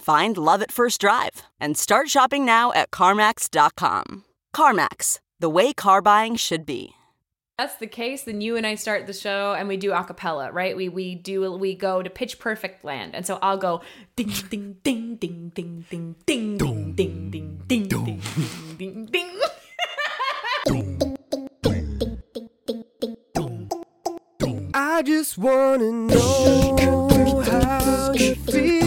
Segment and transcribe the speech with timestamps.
[0.00, 4.24] Find love at first drive and start shopping now at CarMax.com.
[4.56, 6.94] CarMax, the way car buying should be.
[7.58, 10.50] that's the case, then you and I start the show and we do a cappella,
[10.52, 10.74] right?
[10.74, 13.14] We we do we go to pitch perfect land.
[13.14, 13.82] And so I'll go
[14.16, 17.88] ding ding ding ding ding ding ding ding ding ding ding
[18.78, 19.40] ding ding ding
[24.72, 28.79] I just wanna know how you feel.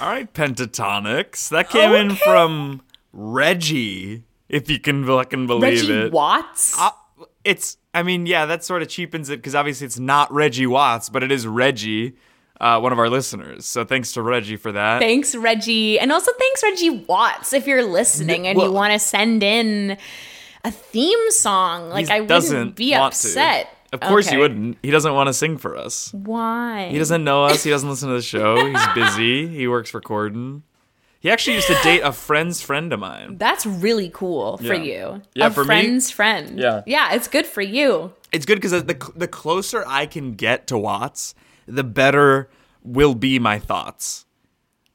[0.00, 1.48] All right, Pentatonix.
[1.50, 6.12] That came in from Reggie, if you can fucking believe Reggie it.
[6.12, 6.78] Watts.
[6.78, 6.90] Uh,
[7.44, 11.08] it's, I mean, yeah, that sort of cheapens it because obviously it's not Reggie Watts,
[11.08, 12.14] but it is Reggie,
[12.60, 13.64] uh, one of our listeners.
[13.66, 15.00] So thanks to Reggie for that.
[15.00, 15.98] Thanks, Reggie.
[15.98, 19.96] And also thanks, Reggie Watts, if you're listening and you want to send in
[20.64, 21.88] a theme song.
[21.90, 23.16] Like I wouldn't be want to.
[23.28, 23.74] upset.
[23.90, 24.36] Of course Okay.
[24.36, 24.76] you wouldn't.
[24.82, 26.12] He doesn't want to sing for us.
[26.12, 26.88] Why?
[26.90, 27.62] He doesn't know us.
[27.64, 28.66] He doesn't listen to the show.
[28.66, 29.48] He's busy.
[29.48, 30.60] He works for Corden.
[31.20, 33.38] He actually used to date a friend's friend of mine.
[33.38, 34.82] That's really cool for Yeah.
[35.14, 35.22] you.
[35.34, 36.58] Yeah, a for me- friend's friend.
[36.58, 36.82] Yeah.
[36.86, 38.12] Yeah, it's good for you.
[38.30, 41.34] It's good because the the closer I can get to Watts,
[41.66, 42.48] the better
[42.84, 44.26] will be my thoughts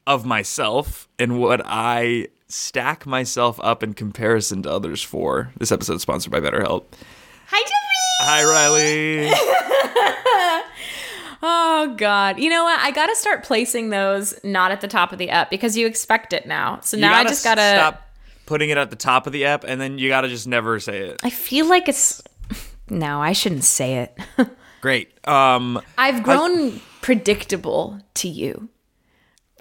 [0.07, 5.51] of myself and what I stack myself up in comparison to others for.
[5.57, 6.85] This episode is sponsored by BetterHelp.
[7.47, 7.73] Hi, Jeffy.
[8.21, 9.29] Hi, Reilly.
[11.45, 12.39] Oh God.
[12.39, 12.79] You know what?
[12.79, 16.31] I gotta start placing those not at the top of the app because you expect
[16.31, 16.79] it now.
[16.81, 18.09] So now I just gotta stop
[18.45, 20.99] putting it at the top of the app, and then you gotta just never say
[21.09, 21.19] it.
[21.23, 22.23] I feel like it's
[22.89, 24.17] no, I shouldn't say it.
[24.81, 25.11] Great.
[25.27, 25.81] Um.
[25.97, 28.69] I've grown predictable to you.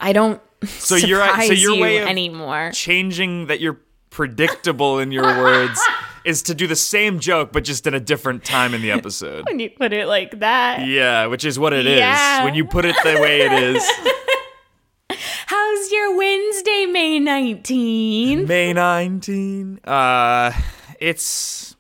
[0.01, 2.71] I don't So you're so your you way of anymore.
[2.73, 5.81] changing that you're predictable in your words
[6.25, 9.45] is to do the same joke but just at a different time in the episode.
[9.49, 10.87] When you put it like that.
[10.87, 12.45] Yeah, which is what it is Yeah.
[12.45, 13.83] when you put it the way it is.
[15.47, 18.47] How's your Wednesday, May 19th?
[18.47, 19.81] May 19.
[19.85, 20.53] Uh,
[20.99, 21.77] it's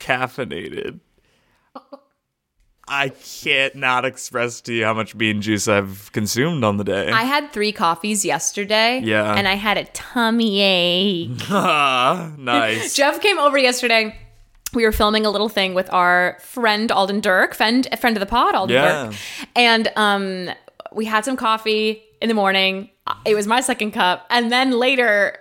[0.00, 1.00] caffeinated.
[2.94, 3.08] I
[3.42, 7.10] can't not express to you how much bean juice I've consumed on the day.
[7.10, 9.00] I had three coffees yesterday.
[9.02, 9.34] Yeah.
[9.34, 11.42] And I had a tummy ache.
[12.38, 12.94] Nice.
[12.96, 14.16] Geoff came over yesterday.
[14.72, 18.26] We were filming a little thing with our friend Alden Dirk, friend friend of the
[18.26, 19.04] pod, Alden Yeah.
[19.06, 19.14] Dirk.
[19.56, 20.50] And um
[20.92, 22.90] we had some coffee in the morning.
[23.24, 24.26] It was my second cup.
[24.30, 25.38] And then later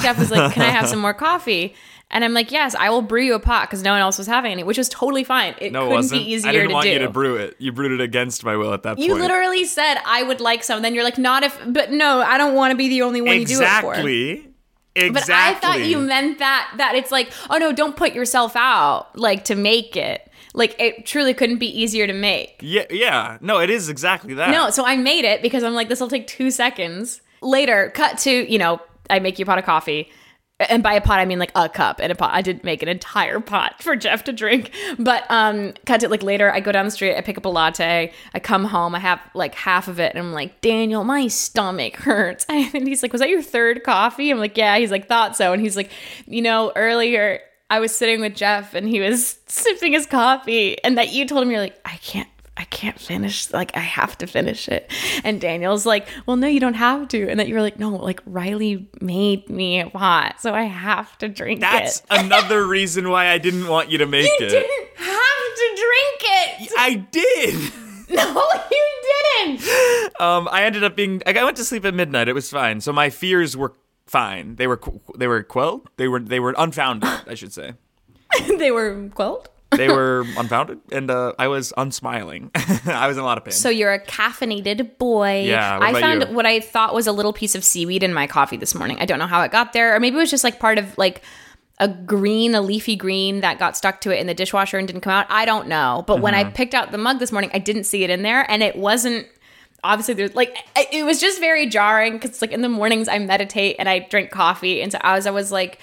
[0.00, 1.74] Geoff was like, Can I have some more coffee?
[2.10, 4.26] And I'm like, Yes, I will brew you a pot because no one else was
[4.28, 5.54] having any, which was totally fine.
[5.60, 6.22] It no, couldn't wasn't.
[6.24, 6.90] be easier I didn't to want do.
[6.92, 7.56] you to brew it.
[7.58, 9.22] You brewed it against my will at that You point.
[9.22, 10.82] You literally said I would like some.
[10.82, 13.38] Then you're like, not if, but no, I don't want to be the only one
[13.40, 13.92] you do it for.
[13.92, 14.52] exactly.
[14.94, 15.34] But Exactly.
[15.34, 19.44] I thought you meant that that it's like, oh no, don't put yourself out like
[19.46, 20.22] to make it.
[20.54, 22.60] Like it truly couldn't be easier to make.
[22.62, 23.36] Yeah, yeah.
[23.42, 24.50] No, it is exactly that.
[24.52, 27.20] No, so I made it because I'm like, this will take two seconds.
[27.42, 28.80] Later, cut to, you know,
[29.10, 30.08] I make you a pot of coffee.
[30.58, 32.30] And by a pot, I mean like a cup and a pot.
[32.32, 34.70] I didn't make an entire pot for Geoff to drink.
[34.98, 37.50] But um, cut it like later, I go down the street, I pick up a
[37.50, 41.28] latte, I come home, I have like half of it, and I'm like, Daniel, my
[41.28, 42.46] stomach hurts.
[42.76, 44.30] And he's like, Was that your third coffee?
[44.30, 44.78] I'm like, Yeah.
[44.78, 45.52] He's like, Thought so.
[45.52, 45.90] And he's like,
[46.26, 50.96] You know, earlier I was sitting with Geoff and he was sipping his coffee, and
[50.96, 52.28] that you told him, You're like, I can't
[52.70, 53.52] can't finish.
[53.52, 54.90] Like, I have to finish it.
[55.24, 57.28] And Daniel's like, well, no, you don't have to.
[57.28, 61.28] And that you were like, no, like, Reilly made me pot, so I have to
[61.28, 62.06] drink That's it.
[62.08, 64.52] That's another reason why I didn't want you to make You it.
[64.52, 66.72] You didn't have to drink it.
[66.78, 67.72] I did.
[68.08, 69.02] No, you
[69.44, 70.20] didn't.
[70.20, 71.20] Um, I ended up being.
[71.26, 72.28] Like, I went to sleep at midnight.
[72.28, 72.80] It was fine.
[72.80, 73.72] So my fears were
[74.06, 74.54] fine.
[74.54, 74.80] They were.
[75.18, 75.90] They were quelled.
[75.96, 76.20] They were.
[76.20, 77.10] They were unfounded.
[77.26, 77.72] I should say.
[78.58, 79.48] they were quelled.
[79.76, 82.50] They were unfounded, and uh, I was unsmiling.
[82.86, 83.52] I was in a lot of pain.
[83.52, 85.44] So you're a caffeinated boy.
[85.46, 86.34] Yeah, I found you?
[86.34, 88.98] what I thought was a little piece of seaweed in my coffee this morning.
[89.00, 90.96] I don't know how it got there, or maybe it was just like part of
[90.96, 91.22] like
[91.78, 95.02] a green, a leafy green that got stuck to it in the dishwasher and didn't
[95.02, 95.26] come out.
[95.28, 96.04] I don't know.
[96.06, 96.54] But when I Mm-hmm.
[96.54, 99.26] picked out the mug this morning, I didn't see it in there, and it wasn't.
[99.84, 103.18] Obviously, there's like it it was just very jarring because like in the mornings I
[103.18, 105.80] meditate and I drink coffee, and so as I was like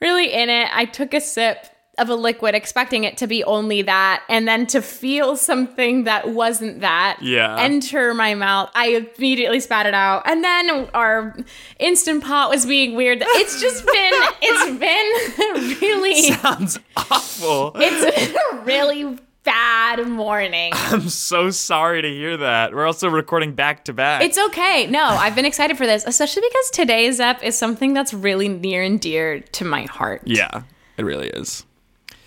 [0.00, 1.68] really in it, I took a sip
[1.98, 6.30] of a liquid expecting it to be only that and then to feel something that
[6.30, 7.58] wasn't that Yeah.
[7.60, 11.36] enter my mouth i immediately spat it out and then our
[11.78, 17.72] instant pot was being weird it's just been it's been really sounds awful.
[17.76, 22.72] it's been a really bad morning I'm so sorry to hear that.
[22.72, 24.22] We're also recording back to back.
[24.22, 28.14] it's okay no i've been excited for this especially because today's ep is something that's
[28.14, 30.62] really near and dear to my heart yeah,
[30.96, 31.66] it really is.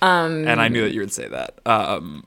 [0.02, 1.60] Um, and I knew that you would say that.
[1.66, 2.26] Um,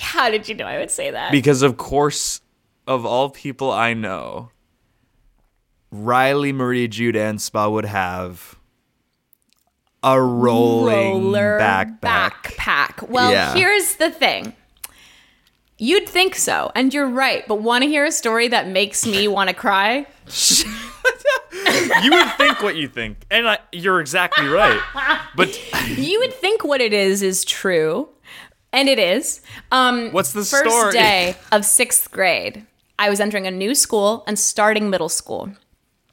[0.00, 2.40] how did you know i would say that because of course,
[2.86, 4.50] of all people I know,
[5.90, 8.56] Reilly Marie Jude Anspaugh would have
[10.02, 12.30] a rolling roller backpack.
[12.32, 13.08] backpack.
[13.08, 13.52] Well, Yeah.
[13.54, 14.54] here's the thing.
[15.78, 17.46] You'd think so, and you're right.
[17.48, 20.06] But want to hear a story that makes me want to cry?
[22.02, 24.80] You would think what you think, and I, you're exactly right.
[25.36, 28.08] But You would think what it is is true,
[28.72, 29.40] and it is.
[29.72, 30.92] Um, What's the first story?
[30.92, 32.66] day of sixth grade?
[32.98, 35.50] I was entering a new school and starting middle school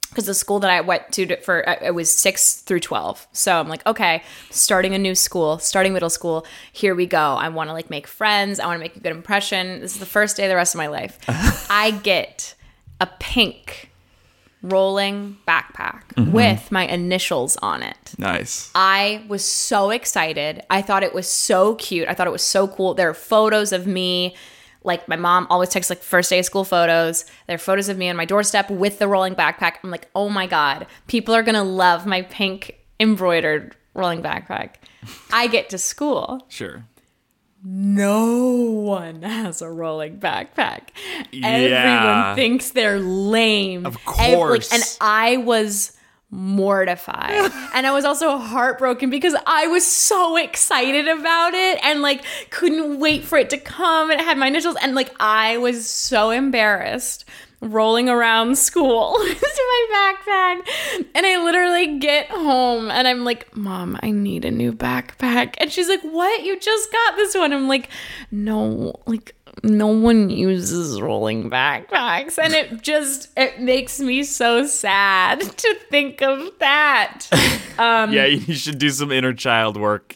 [0.09, 3.27] because the school that I went to for uh, it was six through twelve.
[3.33, 6.45] So I'm like, okay, starting a new school, starting middle school.
[6.71, 7.19] Here we go.
[7.19, 8.59] I want to like make friends.
[8.59, 9.81] I want to make a good impression.
[9.81, 11.19] This is the first day of the rest of my life.
[11.69, 12.55] I get
[13.01, 13.91] a pink
[14.61, 16.31] rolling backpack Mm-hmm.
[16.31, 18.15] with my initials on it.
[18.17, 18.71] nice.
[18.73, 20.63] I was so excited.
[20.69, 22.07] I thought it was so cute.
[22.07, 22.95] I thought it was so cool.
[22.95, 24.35] There are photos of me.
[24.83, 27.25] Like my mom always takes like first day of school photos.
[27.45, 29.73] There are photos of me on my doorstep with the rolling backpack.
[29.83, 34.75] I'm like, oh my God, people are gonna love my pink embroidered rolling backpack.
[35.31, 36.45] I get to school.
[36.49, 36.83] Sure.
[37.63, 40.89] No one has a rolling backpack.
[41.31, 41.47] Yeah.
[41.47, 43.85] Everyone thinks they're lame.
[43.85, 44.71] Of course.
[44.71, 45.93] and I was
[46.29, 47.51] mortified.
[47.73, 52.99] and I was also heartbroken because I was so excited about it and like couldn't
[52.99, 56.31] wait for it to come and it had my initials and like I was so
[56.31, 57.25] embarrassed
[57.61, 61.05] rolling around school with my backpack.
[61.15, 65.55] And I literally get home and I'm like mom I need a new backpack.
[65.59, 66.43] And she's like what?
[66.43, 67.53] You just got this one.
[67.53, 67.89] I'm like
[68.31, 69.33] no like
[69.63, 72.37] no one uses rolling backpacks.
[72.37, 77.27] And it just it makes me so sad to think of that.
[77.77, 80.15] Um, yeah, you should do some inner child work.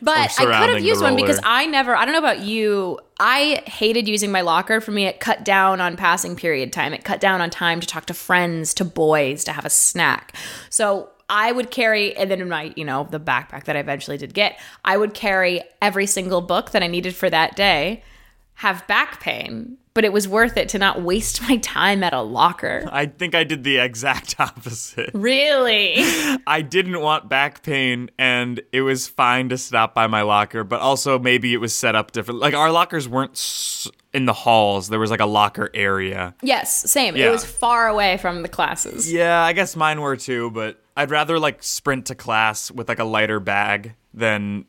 [0.00, 1.38] but I could have used one because.
[1.44, 4.80] I never, I don't know about you, I hated using my locker.
[4.80, 6.92] For me, it cut down on passing period time.
[6.92, 10.36] It cut down on time to talk to friends, to boys, to have a snack.
[10.70, 14.18] So I would carry, and then in my, you know, the backpack that I eventually
[14.18, 18.02] did get, I would carry every single book that I needed for that day,
[18.54, 22.20] have back pain, but it was worth it to not waste my time at a
[22.20, 22.84] locker.
[22.90, 25.10] I think I did the exact opposite.
[25.14, 25.94] Really?
[26.46, 30.80] I didn't want back pain, and it was fine to stop by my locker, but
[30.80, 32.40] also maybe it was set up different.
[32.40, 34.88] Like our lockers weren't in the halls.
[34.88, 36.34] There was like a locker area.
[36.42, 37.16] yes, same.
[37.16, 37.28] Yeah.
[37.28, 39.12] It was far away from the classes.
[39.12, 42.98] Yeah, I guess mine were too, but I'd rather like sprint to class with like
[42.98, 44.64] a lighter bag than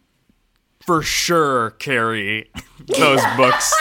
[0.86, 2.51] for sure carry
[2.88, 3.74] those books.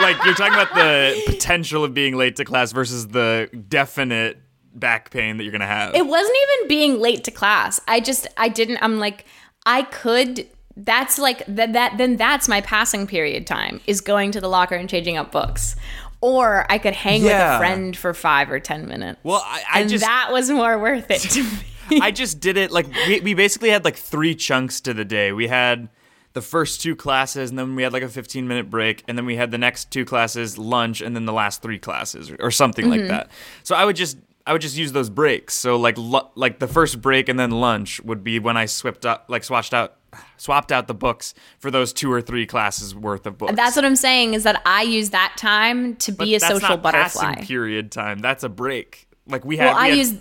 [0.00, 4.38] like you're talking about the potential of being late to class versus the definite
[4.74, 5.94] back pain that you're gonna have.
[5.94, 7.80] It wasn't even being late to class.
[7.88, 9.24] I just I didn't I'm like
[9.66, 14.40] I could that's like that that then that's my passing period time is going to
[14.40, 15.76] the locker and changing up books.
[16.20, 19.18] Or I could hang with a friend for 5 or 10 minutes.
[19.24, 21.42] well, I, I and just that was more worth it to
[21.90, 22.00] me.
[22.00, 25.32] I just did it like we, we basically had like three chunks to the day.
[25.32, 25.88] We had
[26.34, 29.26] the first two classes, and then we had like a 15 minute break, and then
[29.26, 32.50] we had the next two classes, lunch, and then the last three classes, or, or
[32.50, 33.00] something Mm-hmm.
[33.00, 33.30] like that.
[33.62, 35.54] So I would just I would just use those breaks.
[35.54, 39.06] So like lu- like the first break and then lunch would be when I swapped
[39.06, 39.96] out like swatched out
[40.36, 43.50] swapped out the books for those two or three classes worth of books.
[43.50, 46.40] And that's what I'm saying is that I use that time to But be a
[46.40, 47.36] social butterfly.
[47.44, 48.18] Period time.
[48.18, 49.06] That's a break.
[49.28, 50.16] Like we had, Well, we I had used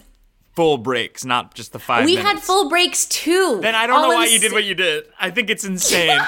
[0.62, 2.06] full breaks, not just the five.
[2.06, 2.34] we minutes.
[2.34, 3.58] had full breaks too.
[3.64, 5.06] Then I don't All know why you did what you did.
[5.20, 6.16] I think it's insane.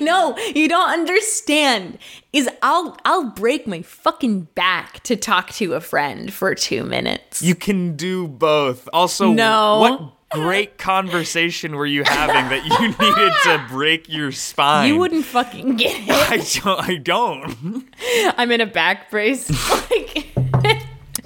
[0.00, 1.96] no, you don't understand.
[2.34, 7.40] Is I'll I'll break my fucking back to talk to a friend for two minutes.
[7.40, 8.90] You can do both.
[8.92, 9.78] Also, No.
[9.80, 14.88] what great conversation were you having that you needed to break your spine?
[14.88, 16.10] you wouldn't fucking get it.
[16.10, 16.80] I don't.
[16.90, 17.88] I don't.
[18.38, 19.48] I'm in a back brace.
[19.90, 20.34] like,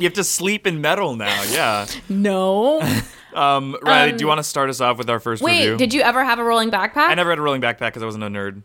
[0.00, 1.42] You have to sleep in metal now.
[1.44, 1.86] Yeah.
[2.08, 2.80] no.
[3.34, 5.76] Um, Reilly, do you want to start us off with our first Wait, review?
[5.76, 7.08] did you ever have a rolling backpack?
[7.08, 8.62] I never had a rolling backpack because I wasn't a nerd.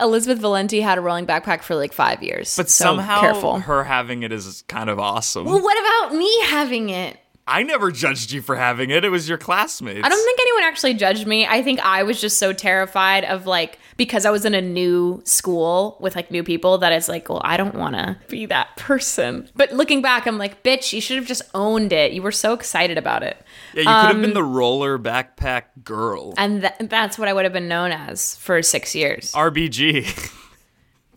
[0.00, 2.56] Elizabeth Valenti had a rolling backpack for like five years.
[2.56, 3.60] But so somehow careful.
[3.60, 5.44] her having it is kind of awesome.
[5.44, 7.16] well, what about me having it?
[7.46, 9.04] I never judged you for having it.
[9.04, 10.04] It was your classmates.
[10.04, 11.46] I don't think anyone actually judged me.
[11.46, 15.20] I think I was just so terrified of like because I was in a new
[15.24, 18.76] school with like new people that it's like, well, I don't want to be that
[18.76, 19.50] person.
[19.56, 22.12] But looking back, I'm like, bitch, you should have just owned it.
[22.12, 23.36] You were so excited about it.
[23.74, 26.32] Yeah, you could have been the roller backpack girl.
[26.38, 29.32] And th- that's what I would have been known as for six years.
[29.32, 30.32] RBG.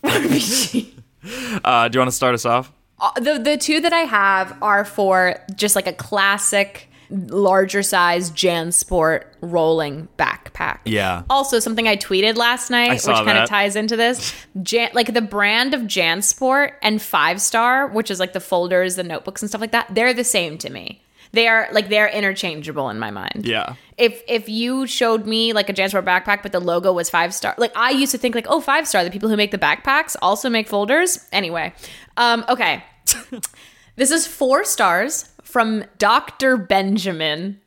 [1.64, 2.74] uh, do you want to start us off?
[3.00, 8.32] Uh, the the two that I have are for just like a classic larger size
[8.32, 10.80] JanSport rolling backpack.
[10.86, 11.24] Yeah.
[11.30, 15.22] Also, something I tweeted last night, which kind of ties into this, Jan, like the
[15.22, 19.62] brand of JanSport and Five Star, which is like the folders, the notebooks, and stuff
[19.62, 19.94] like that.
[19.94, 21.01] They're the same to me.
[21.34, 23.46] They are like they're interchangeable in my mind.
[23.46, 23.75] Yeah.
[23.98, 27.56] If if you showed me like a JanSport backpack, but the logo was five star,
[27.58, 29.03] like I used to think like, oh, five star.
[29.03, 31.27] The people who make the backpacks also make folders.
[31.32, 31.74] Anyway,
[32.18, 32.84] um, okay.
[33.96, 36.58] this is four stars from Dr.
[36.58, 37.60] Benjamin.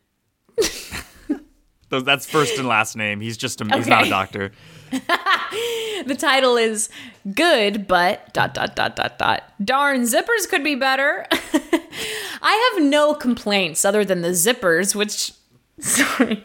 [1.90, 3.20] That's first and last name.
[3.20, 4.52] He's just a, he's not a doctor.
[6.06, 6.90] The title is
[7.34, 9.44] good, but dot dot dot dot dot.
[9.64, 11.26] Darn zippers could be better.
[12.42, 15.32] I have no complaints other than the zippers, which
[15.80, 16.44] sorry.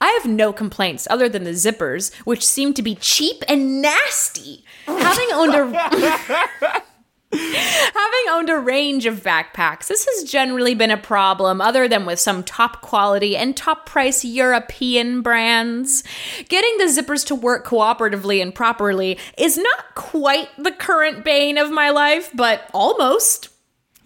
[0.00, 4.64] I have no complaints other than the zippers, which seem to be cheap and nasty.
[4.86, 6.82] Having owned a
[7.32, 12.18] Having owned a range of backpacks, this has generally been a problem other than with
[12.18, 16.02] some top quality and top price European brands.
[16.48, 21.70] Getting the zippers to work cooperatively and properly is not quite the current bane of
[21.70, 23.48] my life, but almost.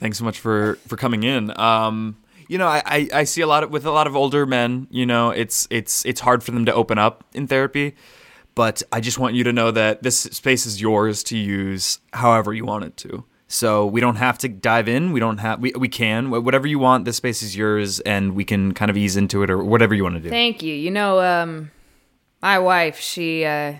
[0.00, 1.59] Thanks so much for for coming in.
[1.59, 2.16] Um,
[2.49, 4.87] you know, I, I, I see a lot of with a lot of older men.
[4.90, 7.95] You know, it's it's it's hard for them to open up in therapy.
[8.54, 12.52] But I just want you to know that this space is yours to use however
[12.52, 13.25] you want it to.
[13.49, 15.12] So we don't have to dive in.
[15.12, 17.04] We don't have we we can whatever you want.
[17.04, 20.02] This space is yours, and we can kind of ease into it or whatever you
[20.02, 20.30] want to do.
[20.30, 20.75] Thank you.
[20.75, 21.70] You know, um,
[22.42, 23.75] my wife, she, uh,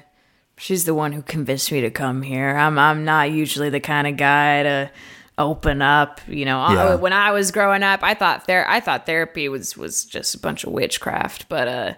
[0.59, 2.57] she's the one who convinced me to come here.
[2.57, 4.91] I'm, I'm not usually the kind of guy to
[5.39, 6.21] open up.
[6.29, 6.95] You know, Yeah.
[6.95, 10.39] when I was growing up, I thought there, I thought therapy was was just a
[10.39, 11.49] bunch of witchcraft.
[11.49, 11.95] But, uh,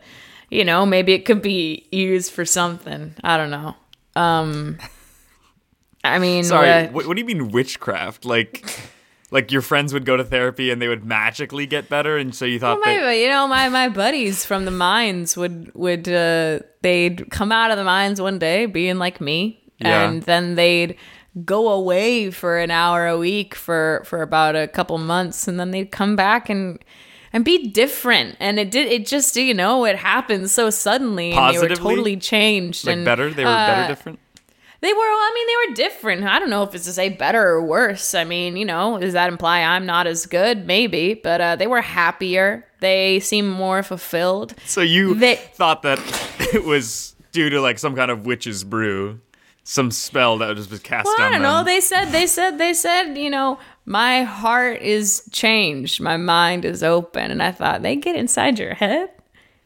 [0.50, 3.15] you know, maybe it could be used for something.
[3.25, 3.75] I don't know.
[4.15, 4.79] Um,
[6.05, 8.25] I mean, Sorry, uh, what, what do you mean witchcraft?
[8.25, 8.65] Like,
[9.31, 12.45] like your friends would go to therapy and they would magically get better, and so
[12.45, 16.61] you thought Well, that you know my my buddies from the mines would would uh,
[16.83, 20.09] they'd come out of the mines one day being like me, Yeah.
[20.09, 20.97] and then they'd
[21.45, 25.73] go away for an hour a week for for about a couple months, and then
[25.73, 26.79] they'd come back and
[27.37, 28.37] and be different.
[28.40, 31.90] And it did it just you know it happened so suddenly, and they were Positively?
[31.95, 33.31] totally changed like and better.
[33.31, 34.19] They were uh, better, different.
[34.81, 36.25] they were, I mean, they were different.
[36.25, 38.14] I don't know if it's to say better or worse.
[38.14, 40.66] I mean, you know, does that imply I'm not as good?
[40.66, 42.64] Maybe, but uh, they were happier.
[42.81, 44.55] They seemed more fulfilled.
[44.66, 45.99] So you They- thought that
[46.55, 49.21] it was due to like some kind of witch's brew,
[49.64, 51.50] some spell that just was cast Well, I on don't them.
[51.52, 51.64] know.
[51.64, 56.00] They said, they said, they said, you know, my heart is changed.
[56.00, 57.31] My mind is open.
[57.31, 59.11] And I thought, they get inside your head?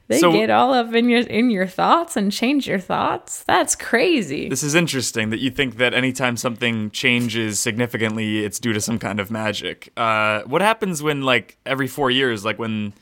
[0.08, 3.44] They So- get all up in your in your thoughts and change your thoughts?
[3.44, 4.48] That's crazy.
[4.48, 8.98] this is interesting that you think that anytime something changes significantly, it's due to some
[8.98, 9.90] kind of magic.
[9.96, 12.92] Uh, what happens when like every four years, like when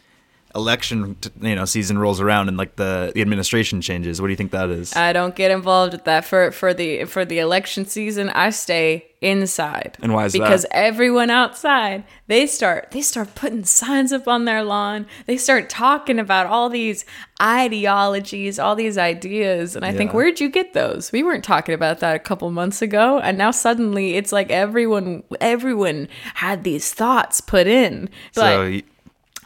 [0.54, 4.20] election you know season rolls around and like the the administration changes?
[4.20, 4.94] What do you think that is?
[4.96, 8.28] I don't get involved with that for for the for the election season.
[8.30, 9.96] I stay inside.
[10.00, 10.38] And why is that?
[10.38, 15.06] because everyone outside they start they start putting signs up on their lawn.
[15.26, 17.04] They start talking about all these
[17.40, 21.12] ideologies, all these ideas, and I think where'd you get those?
[21.12, 25.22] We weren't talking about that a couple months ago, and now suddenly it's like everyone
[25.40, 28.08] everyone had these thoughts put in.
[28.34, 28.80] But so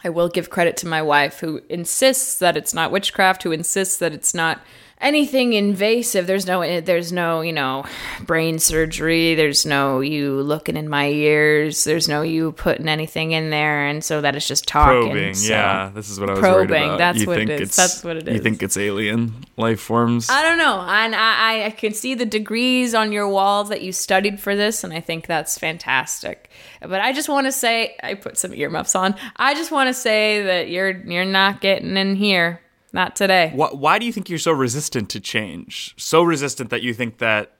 [0.03, 3.97] I will give credit to my wife who insists that it's not witchcraft, who insists
[3.97, 4.61] that it's not
[5.01, 6.27] anything invasive.
[6.27, 7.83] There's no there's no, you know,
[8.25, 9.35] brain surgery.
[9.35, 11.83] There's no you looking in my ears.
[11.83, 15.11] There's no you putting anything in there and so that is just talking.
[15.11, 15.91] Probing, so- yeah.
[15.93, 16.97] This is what I was worried Probing, about.
[16.99, 17.61] that's you what it think.
[17.61, 20.29] It's, That's what it You think it's alien life forms?
[20.29, 20.79] I don't know.
[20.81, 24.55] And I, I, I can see the degrees on your walls that you studied for
[24.55, 26.42] this, and I think that's fantastic.
[26.87, 29.15] But I just want to say, I put some earmuffs on.
[29.37, 32.61] I just want to say that you're you're not getting in here,
[32.91, 33.51] not today.
[33.53, 35.93] Why, why do you think you're so resistant to change?
[35.97, 37.57] So resistant that you think that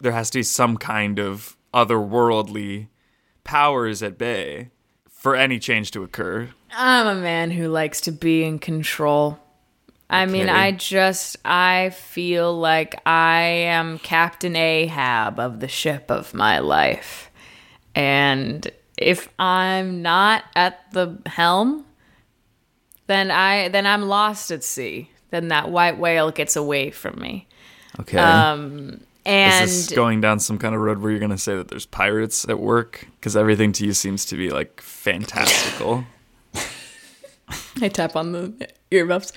[0.00, 2.88] there has to be some kind of otherworldly
[3.44, 4.70] powers at bay
[5.10, 6.50] for any change to occur.
[6.72, 9.38] I'm a man who likes to be in control.
[10.08, 16.32] I mean, I just I feel like I am Captain Ahab of the ship of
[16.32, 17.30] my life.
[17.96, 21.84] And if I'm not at the helm,
[23.08, 25.10] then I then I'm lost at sea.
[25.30, 27.48] Then that white whale gets away from me.
[27.98, 28.18] Okay.
[28.18, 31.56] Um and Is this going down some kind of road where you're going to say
[31.56, 33.08] that there's pirates at work?
[33.18, 36.04] Because everything to you seems to be like fantastical.
[37.80, 39.32] I tap on the earmuffs.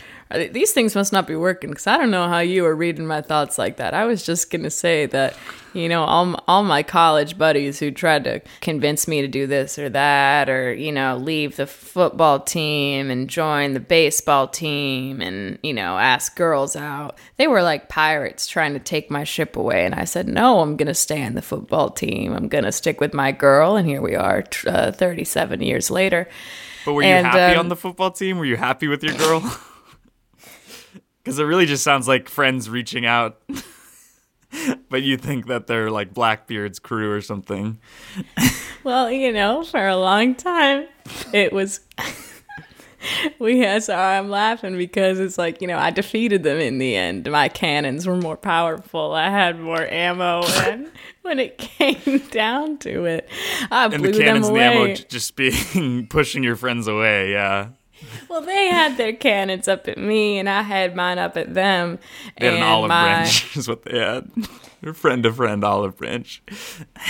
[0.51, 3.21] These things must not be working because I don't know how you were reading my
[3.21, 3.95] thoughts like that.
[3.95, 5.35] I was just gonna say that,
[5.73, 9.79] you know, all all my college buddies who tried to convince me to do this
[9.79, 15.57] or that, or you know, leave the football team and join the baseball team, and
[15.63, 17.17] you know, ask girls out.
[17.37, 20.77] They were like pirates trying to take my ship away, and I said, no, I'm
[20.77, 22.33] gonna stay on the football team.
[22.33, 26.27] I'm gonna stick with my girl, and here we are, uh, 37 years later.
[26.85, 28.37] But were you And, happy um, on the football team?
[28.37, 29.41] Were you happy with your girl?
[31.21, 33.41] Because it really just sounds like friends reaching out.
[34.89, 37.77] but you think that they're like Blackbeard's crew or something.
[38.83, 40.87] Well, you know, for a long time,
[41.33, 41.81] it was.
[43.39, 46.95] we had, so I'm laughing because it's like, you know, I defeated them in the
[46.95, 47.29] end.
[47.31, 49.13] My cannons were more powerful.
[49.13, 50.43] I had more ammo.
[50.45, 50.91] And
[51.21, 53.29] when it came down to it,
[53.71, 54.93] I And blew the cannons them and the ammo away.
[54.95, 57.69] just being pushing your friends away, yeah.
[58.29, 61.99] Well, they had their cannons up at me, and I had mine up at them.
[62.39, 64.29] They had an and olive my, branch, is what they had.
[64.93, 66.41] friend to friend olive branch.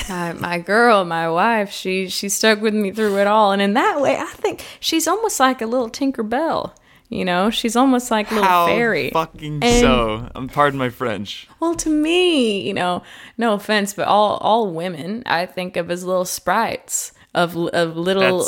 [0.10, 3.74] my, my girl, my wife, she she stuck with me through it all, and in
[3.74, 6.74] that way, I think she's almost like a little Tinker Bell.
[7.12, 9.10] You know, she's almost like a little How fairy.
[9.10, 10.30] fucking And- so.
[10.36, 11.48] Um, pardon my French.
[11.60, 13.02] Well, to me, you know,
[13.36, 18.22] no offense, but all all women I think of as little sprites of of little
[18.22, 18.42] little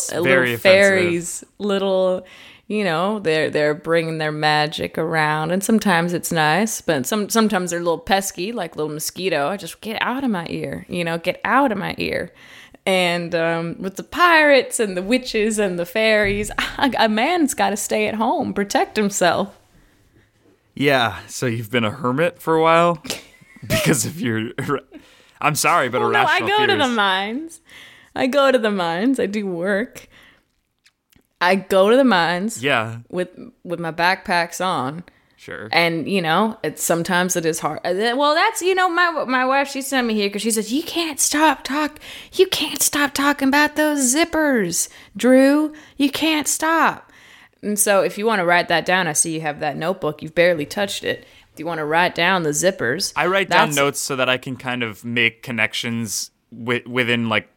[0.43, 0.61] offensive.
[0.61, 2.23] fairies, little.
[2.71, 7.71] You know, they're they're bringing their magic around, and sometimes it's nice, but some sometimes
[7.71, 9.49] they're a little pesky, like little mosquito.
[9.49, 12.31] I just get out of my ear, you know, get out of my ear.
[12.85, 16.49] And um, with the pirates and the witches and the fairies,
[16.97, 19.59] a man's got to stay at home, protect himself.
[20.73, 23.03] Yeah, so you've been a hermit for a while?
[23.67, 24.51] because of your.
[25.41, 27.59] I'm sorry, but Well, no, I irrational go to the mines.
[28.15, 29.19] I go to the mines.
[29.19, 30.07] I do work.
[31.41, 33.29] I go to the mines Yeah, with
[33.63, 35.03] with my backpacks on,
[35.37, 35.67] sure.
[35.71, 37.79] and you know, it's sometimes it is hard.
[37.83, 40.71] uh, Well, that's you know, my my wife she sent me here because she says
[40.71, 41.99] you can't stop talk,
[42.33, 45.73] you can't stop talking about those zippers, Drew.
[45.97, 47.11] You can't stop.
[47.63, 50.21] And so, if you want to write that down, I see you have that notebook.
[50.23, 51.25] You've barely touched it.
[51.53, 54.37] If you want to write down the zippers, I write down notes so that I
[54.37, 57.49] can kind of make connections wi- within like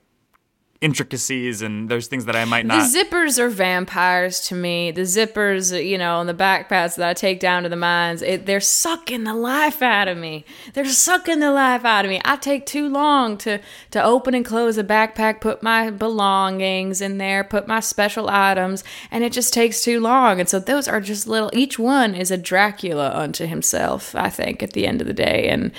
[0.81, 2.91] intricacies and there's things that I might not.
[2.91, 4.91] The zippers are vampires to me.
[4.91, 8.47] The zippers, you know, and the backpacks that I take down to the mines, it,
[8.47, 10.45] they're sucking the life out of me.
[10.75, 12.21] They're sucking the life out of me.
[12.25, 13.61] I take too long to
[13.93, 18.85] to open and close a backpack, put my belongings in there, put my special items,
[19.11, 20.39] and it just takes too long.
[20.39, 21.51] And so those are just little.
[21.53, 24.15] Each one is a Dracula unto himself.
[24.15, 25.73] I think at the end of the day, and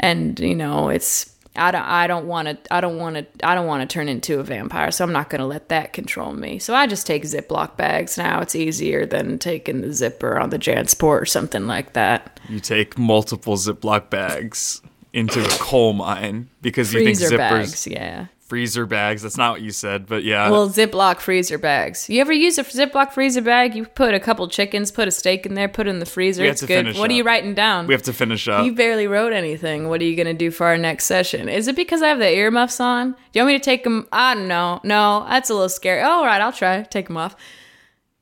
[0.00, 1.35] and you know, it's.
[1.56, 4.08] I don't I don't want to I don't want to I don't want to turn
[4.08, 6.58] into a vampire, so I'm not going to let that control me.
[6.58, 8.40] So I just take Ziploc bags now.
[8.40, 12.40] It's easier than taking the zipper on the Jansport or something like that.
[12.48, 17.38] you take multiple Ziploc bags into a coal mine because you think Freezer zippers.
[17.38, 18.26] bags, yeah.
[18.46, 19.22] Freezer bags.
[19.22, 20.48] That's not what you said, but yeah.
[20.50, 22.08] Well, Ziploc freezer bags.
[22.08, 23.74] You ever use a Ziploc freezer bag?
[23.74, 26.44] You put a couple chickens, put a steak in there, put it in the freezer.
[26.44, 26.96] It's good.
[26.96, 27.88] What are you writing down?
[27.88, 28.64] we have to finish up.
[28.64, 29.88] You barely wrote anything.
[29.88, 31.48] What are you going to do for our next session?
[31.48, 33.12] Is it because I have the earmuffs on?
[33.12, 34.06] Do you want me to take them?
[34.12, 34.80] I don't know.
[34.84, 36.02] No, that's a little scary.
[36.02, 36.82] All right, I'll try.
[36.84, 37.34] Take them off.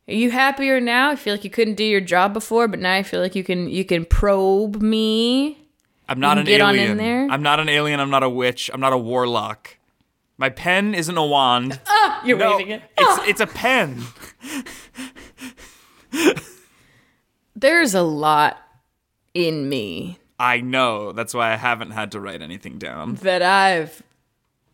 [0.08, 1.10] Are you happier now?
[1.10, 3.44] I feel like you couldn't do your job before, but now I feel like you
[3.44, 5.58] can you can probe me.
[6.08, 6.96] I'm not an get on in alien.
[6.98, 7.28] there?
[7.30, 8.00] I'm not an alien.
[8.00, 8.70] I'm not a witch.
[8.72, 9.76] I'm not a warlock.
[10.36, 11.80] My pen isn't a wand.
[11.86, 12.82] Ah, you're no, waving it.
[12.98, 13.24] it's ah.
[13.26, 14.02] it's a pen.
[17.56, 18.58] There's a lot
[19.32, 21.12] in me I know.
[21.12, 23.14] That's why I haven't had to write anything down.
[23.16, 24.02] that I've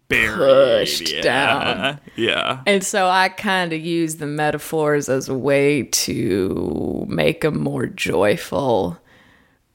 [0.09, 0.87] Buried.
[0.87, 1.20] Pushed yeah.
[1.20, 2.01] down.
[2.16, 2.62] Yeah.
[2.66, 7.87] And so I kind of use the metaphors as a way to make them more
[7.87, 8.99] joyful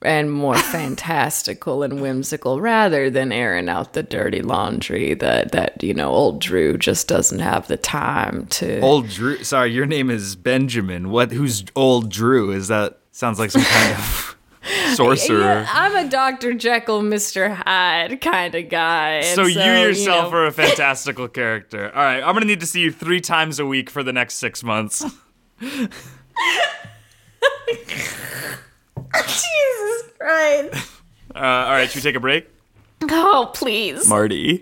[0.05, 5.93] and more fantastical and whimsical rather than airing out the dirty laundry that, that you
[5.93, 8.79] know, old Drew just doesn't have the time to.
[8.81, 9.43] Old Drew.
[9.43, 11.09] Sorry, your name is Benjamin.
[11.09, 11.31] What?
[11.31, 12.51] Who's old Drew?
[12.51, 14.37] Is that sounds like some kind of
[14.95, 15.39] sorcerer?
[15.39, 16.53] Yeah, I'm a Dr.
[16.53, 17.53] Jekyll, Mr.
[17.55, 19.09] Hyde kind of guy.
[19.17, 21.91] and so, you yourself know- are a fantastical character.
[21.95, 24.35] All right, I'm gonna need to see you three times a week for the next
[24.35, 25.03] six months.
[29.27, 30.91] Jesus Christ.
[31.35, 32.47] Uh, all right, should we take a break,
[33.09, 34.07] Oh, please.
[34.07, 34.61] Marty?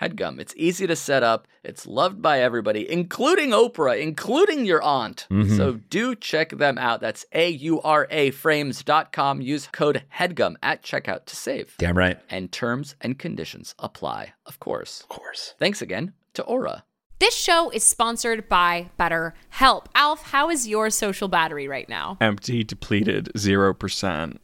[0.00, 0.38] HEADGUM.
[0.40, 1.46] It's easy to set up.
[1.64, 5.26] It's loved by everybody, including Oprah, including your aunt.
[5.30, 5.56] Mm-hmm.
[5.56, 7.00] So do check them out.
[7.00, 9.40] That's A U R A frames.com.
[9.40, 11.74] Use code HEADGUM at checkout to save.
[11.78, 12.18] Damn right.
[12.30, 15.00] And terms and conditions apply, of course.
[15.02, 15.54] Of course.
[15.58, 16.84] Thanks again to Aura.
[17.18, 19.86] This show is sponsored by BetterHelp.
[19.96, 22.16] Alf, how is your social battery right now?
[22.20, 24.40] Empty, depleted, zero percent.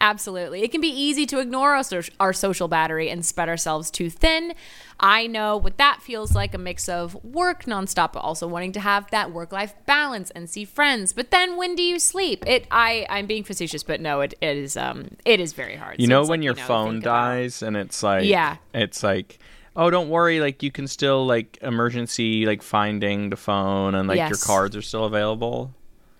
[0.00, 0.62] Absolutely.
[0.62, 4.10] It can be easy to ignore our, so- our social battery and spread ourselves too
[4.10, 4.52] thin.
[4.98, 8.80] I know what that feels like a mix of work nonstop, but also wanting to
[8.80, 11.12] have that work life balance and see friends.
[11.12, 12.44] But then when do you sleep?
[12.46, 16.00] It I, I'm being facetious, but no, it, it is um it is very hard.
[16.00, 18.56] You So know when like, your know, phone dies and it's like Yeah.
[18.74, 19.38] it's like
[19.76, 24.18] oh don't worry like you can still like emergency like finding the phone and like
[24.28, 25.74] your cards are still available.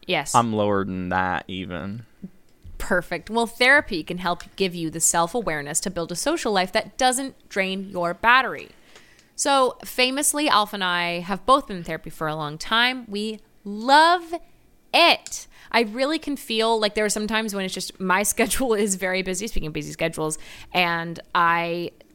[0.07, 0.35] Yes.
[0.35, 2.05] I'm lower than that even.
[2.83, 3.31] Perfect.
[3.31, 6.99] Well, therapy can help give you the self awareness to build a social life that
[6.99, 8.71] doesn't drain your battery.
[9.37, 13.05] So, famously, Alf and I have both been in therapy for a long time.
[13.09, 14.35] We love
[14.93, 15.47] it.
[15.71, 18.97] I really can feel like there are some times when it's just my schedule is
[18.97, 20.37] very busy, speaking of busy schedules,
[20.73, 21.93] and I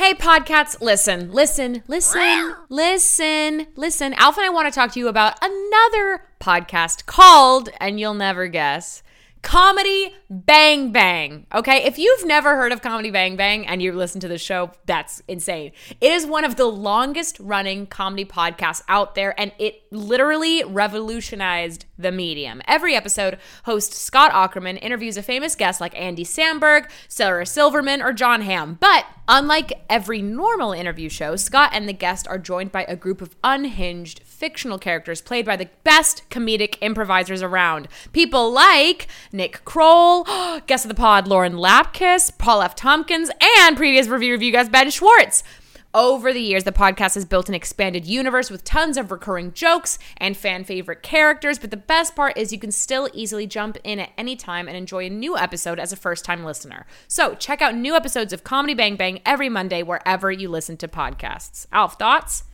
[0.00, 4.14] Hey, podcasts, listen, listen, listen, listen, listen.
[4.14, 8.48] Alpha and I want to talk to you about another podcast called, and you'll never
[8.48, 9.02] guess,
[9.42, 11.46] Comedy Bang Bang.
[11.52, 14.70] Okay, if you've never heard of Comedy Bang Bang and you listen to the show,
[14.86, 15.72] that's insane.
[16.00, 21.86] It is one of the longest running comedy podcasts out there, and it literally revolutionized
[21.98, 22.62] the medium.
[22.66, 28.12] Every episode, host Scott Aukerman interviews a famous guest like Andy Samberg, Sarah Silverman, or
[28.12, 28.76] Jon Hamm.
[28.78, 33.20] But unlike every normal interview show, Scott and the guest are joined by a group
[33.20, 37.86] of unhinged fictional characters played by the best comedic improvisers around.
[38.12, 40.24] People like Nick Kroll,
[40.66, 42.74] guest of the pod Lauren Lapkus, Paul F.
[42.74, 45.44] Tompkins, and previous Review Revue guest Ben Schwartz.
[45.92, 49.98] Over the years, the podcast has built an expanded universe with tons of recurring jokes
[50.18, 51.58] and fan favorite characters.
[51.58, 54.76] But the best part is you can still easily jump in at any time and
[54.76, 56.86] enjoy a new episode as a first time listener.
[57.08, 60.86] So check out new episodes of Comedy Bang Bang every Monday wherever you listen to
[60.86, 61.66] podcasts.
[61.72, 62.44] Alf, thoughts?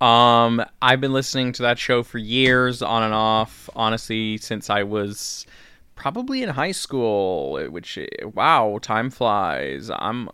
[0.00, 3.68] Um, I've been listening to that show for years, on and off.
[3.76, 5.46] Honestly, since I was
[5.94, 7.58] probably in high school.
[7.68, 7.98] Which
[8.34, 9.90] wow, time flies.
[9.90, 10.30] I'm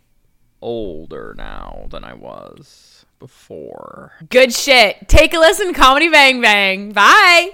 [0.63, 4.13] older now than I was before.
[4.31, 5.09] Good shit.
[5.09, 6.93] Take a listen, Comedy Bang Bang.
[6.93, 7.51] Bye.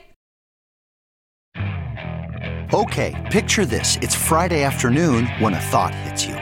[2.74, 3.98] Okay, picture this.
[4.00, 6.41] It's Friday afternoon when a thought hits you.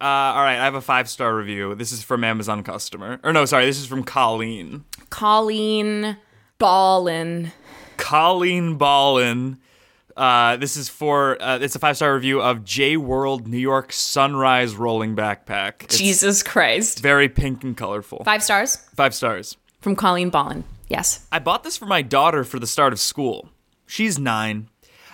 [0.00, 1.74] Uh, all right, I have a five star review.
[1.74, 3.18] This is from Amazon customer.
[3.24, 4.84] Or no, sorry, this is from Colleen.
[5.10, 6.16] Colleen
[6.58, 7.52] Ballin.
[7.96, 9.58] Colleen Ballin.
[10.16, 13.92] Uh, this is for uh, it's a five star review of J World New York
[13.92, 15.84] Sunrise Rolling Backpack.
[15.84, 17.00] It's Jesus Christ.
[17.00, 18.22] very pink and colorful.
[18.24, 19.56] Five stars Five stars.
[19.80, 20.64] from Colleen Ballin.
[20.88, 21.26] Yes.
[21.30, 23.50] I bought this for my daughter for the start of school.
[23.86, 24.68] She's nine.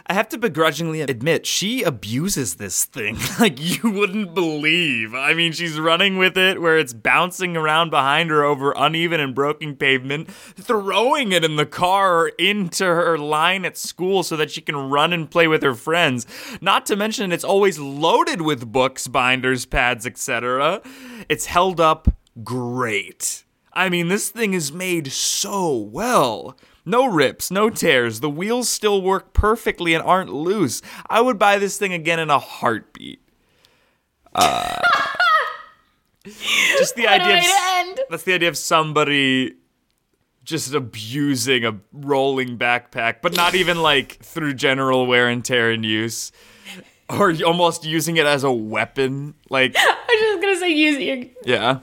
[0.06, 5.14] I have to begrudgingly admit, she abuses this thing like you wouldn't believe.
[5.14, 9.34] I mean, she's running with it where it's bouncing around behind her over uneven and
[9.34, 14.60] broken pavement, throwing it in the car into her line at school so that she
[14.60, 16.26] can run and play with her friends.
[16.60, 20.82] Not to mention, it's always loaded with books, binders, pads, etc.
[21.30, 22.08] It's held up
[22.42, 23.44] great.
[23.72, 26.58] I mean, this thing is made so well.
[26.86, 28.20] No rips, no tears.
[28.20, 30.82] The wheels still work perfectly and aren't loose.
[31.08, 33.20] I would buy this thing again in a heartbeat.
[34.34, 34.80] Uh,
[36.24, 37.38] just the What idea.
[37.38, 37.44] Of,
[37.88, 38.00] end.
[38.10, 39.54] That's the idea of somebody
[40.44, 45.84] just abusing a rolling backpack, but not even like through general wear and tear and
[45.84, 46.32] use,
[47.08, 49.34] or almost using it as a weapon.
[49.48, 51.78] Like, I was just gonna say use your yeah.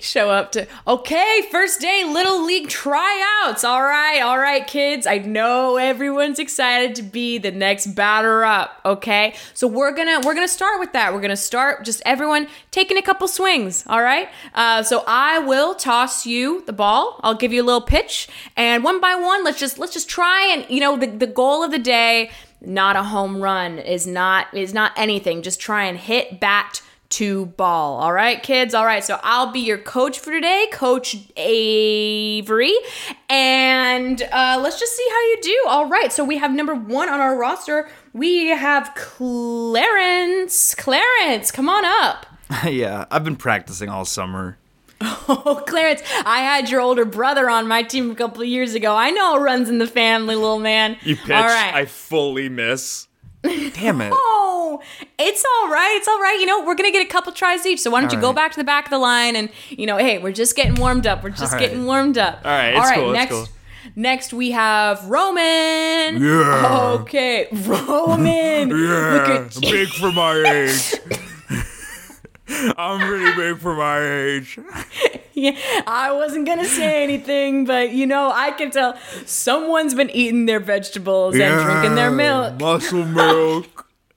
[0.00, 3.64] Show up to okay first day little league tryouts.
[3.64, 5.06] All right all right kids.
[5.06, 9.34] I know everyone's excited to be the next batter up okay?
[9.54, 11.12] So we're gonna we're gonna start with that.
[11.12, 14.28] We're gonna start just everyone taking a couple swings all right?
[14.54, 17.20] Uh, so i will toss you the ball.
[17.22, 18.28] I'll give you a little pitch.
[18.56, 21.62] And one by one let's just let's just try and you know the, the goal
[21.62, 25.42] of the day not a home run is not is not anything.
[25.42, 27.98] Just try and hit bat to ball.
[27.98, 28.74] All right, kids.
[28.74, 29.04] All right.
[29.04, 32.74] So I'll be your coach for today, Coach Avery.
[33.28, 35.64] And uh, let's just see how you do.
[35.68, 36.12] All right.
[36.12, 37.88] So we have number one on our roster.
[38.12, 40.74] We have Clarence.
[40.74, 42.26] Clarence, come on up.
[42.66, 44.58] yeah, I've been practicing all summer.
[45.02, 48.94] Oh, Clarence, I had your older brother on my team a couple of years ago.
[48.94, 50.98] I know it runs in the family, little man.
[51.02, 51.72] You pitch, All right.
[51.72, 53.06] I fully miss.
[53.42, 54.12] Damn it.
[54.14, 54.82] Oh,
[55.18, 55.94] it's all right.
[55.96, 56.36] It's all right.
[56.40, 57.80] You know, we're gonna get a couple tries each.
[57.80, 59.86] So why don't All you go back to the back of the line and you
[59.86, 61.22] know, hey, we're just getting warmed up.
[61.24, 61.68] We're just All right.
[61.68, 62.40] getting warmed up.
[62.44, 63.46] All right, it's cool, it's Next, cool.
[63.96, 66.22] next we have Roman.
[66.22, 66.96] Yeah.
[67.00, 68.68] Okay, Roman.
[68.70, 69.70] Look at you.
[69.72, 71.00] big for my age.
[72.76, 74.58] I'm really big for my age.
[75.40, 80.46] Yeah, I wasn't gonna say anything, but you know, I can tell someone's been eating
[80.46, 82.60] their vegetables and drinking their milk.
[82.60, 83.86] Muscle milk.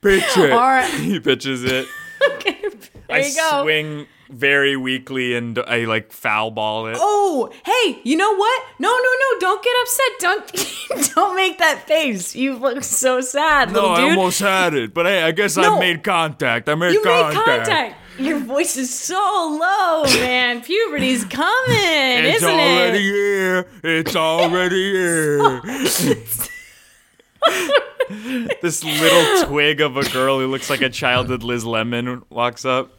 [0.00, 0.52] Pitch it.
[0.52, 0.88] All right.
[1.00, 1.86] He pitches it.
[2.34, 2.70] Okay, there
[3.10, 3.62] I you go.
[3.62, 6.96] swing very weakly and I like foul ball it.
[6.98, 8.62] Oh, hey, you know what?
[8.78, 9.40] No, no, no!
[9.40, 10.06] Don't get upset.
[10.20, 12.34] Don't don't make that face.
[12.34, 15.76] You look so sad, no, little I almost had it, but hey, I guess No.
[15.76, 16.68] I made contact.
[16.68, 17.46] I made you contact.
[17.46, 17.96] made contact.
[18.18, 20.60] Your voice is so low, man.
[20.64, 22.60] Puberty's coming, It's isn't it?
[22.60, 23.66] It's already here.
[23.82, 25.62] It's already here.
[28.62, 32.92] this little twig of a girl who looks like a childhood Liz Lemon walks up.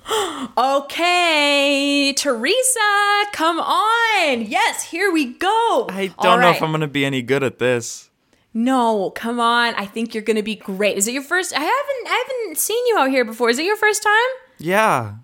[0.58, 4.41] Okay, Teresa, come on.
[4.41, 5.88] Yes, here we go.
[5.89, 8.10] I don't know if I'm gonna be any good at this.
[8.54, 9.75] No, come on.
[9.75, 10.97] I think you're gonna be great.
[10.97, 11.54] Is it your first?
[11.54, 13.49] I haven't, I haven't seen you out here before.
[13.49, 14.13] Is it your first time?
[14.58, 15.15] Yeah.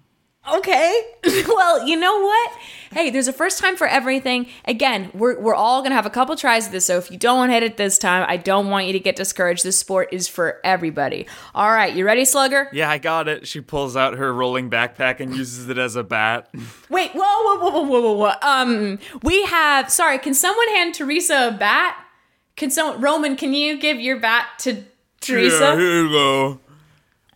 [0.49, 1.01] Okay.
[1.47, 2.51] well, you know what?
[2.91, 4.47] Hey, there's a first time for everything.
[4.65, 6.85] Again, we're, we're all going to have a couple tries at this.
[6.85, 9.63] So if you don't hit it this time, I don't want you to get discouraged.
[9.63, 11.27] This sport is for everybody.
[11.53, 11.93] All right.
[11.93, 12.69] You ready, Slugger?
[12.71, 13.47] Yeah, I got it.
[13.47, 16.49] She pulls out her rolling backpack and uses it as a bat.
[16.89, 17.11] Wait.
[17.11, 18.33] Whoa, whoa, whoa, whoa, whoa, whoa, whoa.
[18.41, 21.97] Um, we have, sorry, can someone hand Teresa a bat?
[22.55, 24.83] Can someone, Roman, can you give your bat to
[25.19, 25.59] Teresa?
[25.59, 26.59] Yeah, here you go.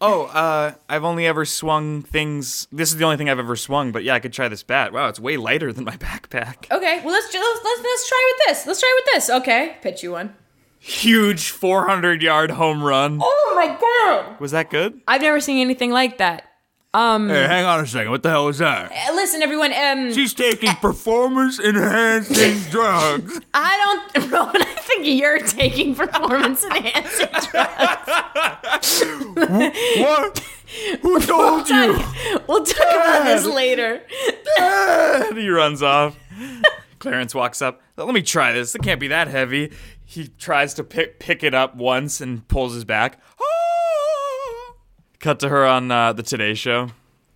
[0.03, 2.67] Oh, uh, I've only ever swung things.
[2.71, 4.91] This is the only thing I've ever swung, but yeah, I could try this bat.
[4.91, 6.71] Wow, it's way lighter than my backpack.
[6.71, 8.65] Okay, well let's, let's let's let's try with this.
[8.67, 9.29] Let's try with this.
[9.29, 10.35] Okay, pitch you one.
[10.79, 13.19] Huge 400 yard home run.
[13.21, 14.39] Oh my god!
[14.39, 14.99] Was that good?
[15.07, 16.45] I've never seen anything like that.
[16.93, 18.11] Um, Hey, hang on a second.
[18.11, 18.91] What the hell was that?
[18.91, 19.71] uh, listen, everyone.
[19.73, 23.39] Um, She's taking performance enhancing drugs.
[23.53, 24.61] I don't, Roman.
[24.61, 29.03] I think you're taking performance enhancing drugs.
[29.99, 30.39] What?
[31.01, 31.99] Who told you?
[32.47, 34.01] We'll talk about this later.
[34.59, 36.17] And he runs off.
[36.99, 37.81] Clarence walks up.
[37.97, 38.75] Let me try this.
[38.75, 39.71] It can't be that heavy.
[40.05, 43.19] He tries to pick pick it up once and pulls his back.
[45.21, 46.89] Cut to her on uh, the Today Show.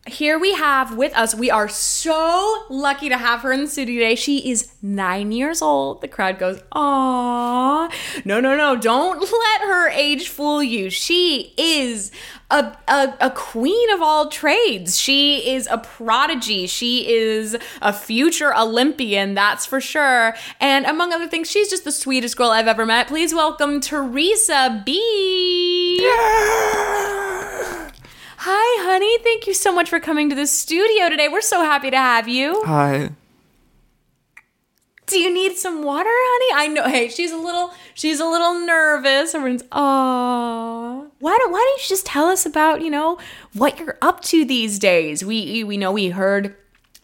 [0.08, 1.34] Here we have with us.
[1.34, 4.14] We are so lucky to have her in the studio today.
[4.14, 6.02] She is nine years old.
[6.02, 7.92] The crowd goes, "Aww!"
[8.24, 8.76] No, no, no!
[8.76, 10.92] Don't let her age fool you.
[10.92, 12.12] She is
[12.52, 15.00] a, a a queen of all trades.
[15.00, 16.68] She is a prodigy.
[16.68, 19.34] She is a future Olympian.
[19.34, 20.36] That's for sure.
[20.60, 23.08] And among other things, she's just the sweetest girl I've ever met.
[23.08, 26.00] Please welcome Teresa B.
[28.38, 29.18] Hi, honey.
[29.24, 31.28] Thank you so much for coming to the studio today.
[31.30, 32.64] We're so happy to have you.
[32.66, 33.12] Hi.
[35.08, 36.64] Do you need some water, honey?
[36.64, 36.88] I know.
[36.88, 37.72] Hey, she's a little.
[37.94, 39.36] She's a little nervous.
[39.36, 39.64] Everyone's.
[39.64, 41.10] Aww.
[41.20, 43.20] Why don't Why don't you just tell us about you know
[43.54, 45.24] what you're up to these days?
[45.24, 46.56] We we know we heard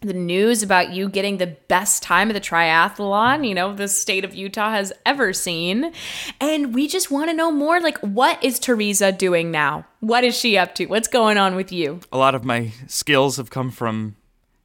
[0.02, 4.24] the news about you getting the best time of the triathlon, you know, the state
[4.24, 5.92] of Utah has ever seen.
[6.40, 9.86] And we just want to know more like what is Teresa doing now?
[10.00, 10.86] What is she up to?
[10.86, 12.00] What's going on with you?
[12.12, 14.16] A lot of my skills have come from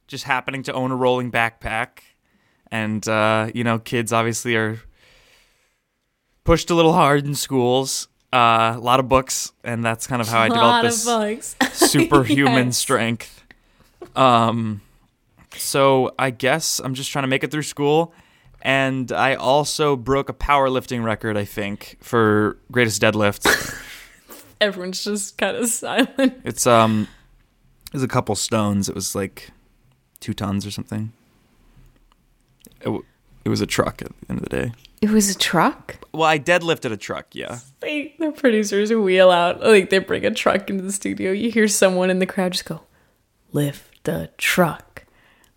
[0.08, 2.00] just happening to own a rolling backpack.
[2.70, 4.80] And, uh, you know, kids obviously are
[6.44, 8.08] pushed a little hard in schools.
[8.30, 12.76] Uh, a lot of books, and that's kind of how I developed this superhuman Yes.
[12.76, 13.42] strength.
[14.14, 14.82] Um,
[15.58, 18.12] so I guess I'm just trying to make it through school,
[18.62, 23.46] and I also broke a powerlifting record, I think, for greatest deadlift.
[24.60, 26.40] Everyone's just kind of silent.
[26.44, 27.06] it's um,
[27.86, 28.88] it was a couple stones.
[28.88, 29.50] It was like
[30.20, 31.12] two tons or something.
[32.80, 33.04] It, w-
[33.44, 34.72] it was a truck at the end of the day.
[35.00, 35.96] It was a truck?
[36.12, 37.26] Well, I deadlifted a truck.
[37.32, 37.60] Yeah.
[37.80, 41.30] They, the producers wheel out, like they bring a truck into the studio.
[41.30, 42.82] You hear someone in the crowd just go,
[43.52, 44.87] lift the truck,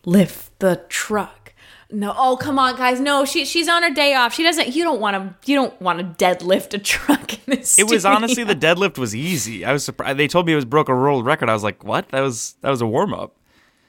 [0.06, 1.54] lift the truck.
[1.94, 3.02] No, oh come on, guys!
[3.02, 4.34] No, she she's on her day off.
[4.34, 4.74] She doesn't.
[4.74, 5.52] You don't want to.
[5.52, 7.78] You don't want to deadlift a truck in this.
[7.78, 9.66] It was honestly the deadlift was easy.
[9.66, 10.18] I was surprised.
[10.18, 11.50] They told me it was broke a world record.
[11.50, 12.08] I was like, what?
[12.10, 13.36] That was that was a warm up.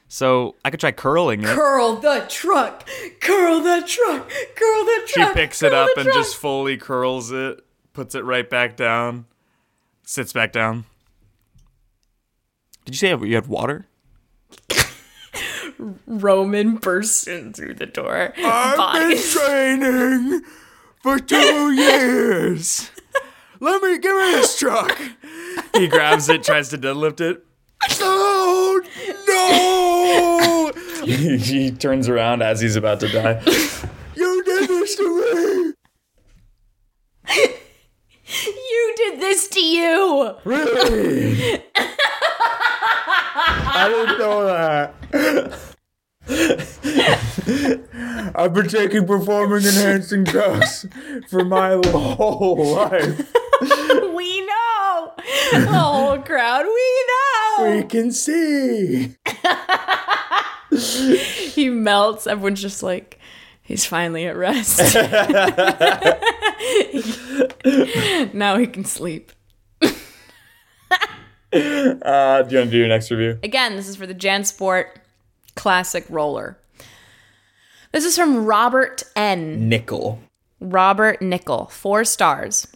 [0.08, 1.46] So I could try curling it.
[1.46, 2.86] curl the truck,
[3.20, 5.28] curl the truck, curl the truck.
[5.28, 6.14] She picks it up and truck.
[6.14, 9.24] just fully curls it, puts it right back down,
[10.04, 10.84] sits back down.
[12.84, 13.86] Did you say you had water?
[16.06, 18.32] Roman bursts in through the door.
[18.36, 20.42] I've Body- been training
[21.02, 22.90] for two years.
[23.60, 24.98] Let me give me this truck.
[25.74, 27.44] He grabs it, tries to deadlift it.
[28.00, 28.80] No,
[29.28, 30.72] no!
[31.04, 33.40] he, he turns around as he's about to die.
[34.16, 35.02] You did this to
[35.34, 35.74] me.
[38.36, 40.34] you did this to you.
[40.44, 41.62] Really?
[43.74, 44.94] I didn't know that.
[48.34, 50.86] I've been taking performing enhancing drugs
[51.28, 53.32] for my whole life.
[54.14, 55.12] we know.
[55.52, 57.76] The whole crowd, we know.
[57.76, 59.14] We can see.
[61.52, 62.26] he melts.
[62.26, 63.18] Everyone's just like,
[63.62, 64.78] he's finally at rest.
[68.34, 69.32] now he can sleep.
[71.52, 73.38] Uh, do you want to do your next review?
[73.42, 74.86] Again, this is for the JanSport
[75.54, 76.58] Classic Roller.
[77.92, 79.68] This is from Robert N.
[79.68, 80.18] Nickel.
[80.60, 82.66] Robert Nickel, four stars.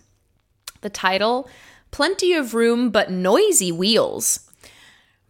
[0.82, 1.48] The title
[1.90, 4.50] Plenty of room but noisy wheels.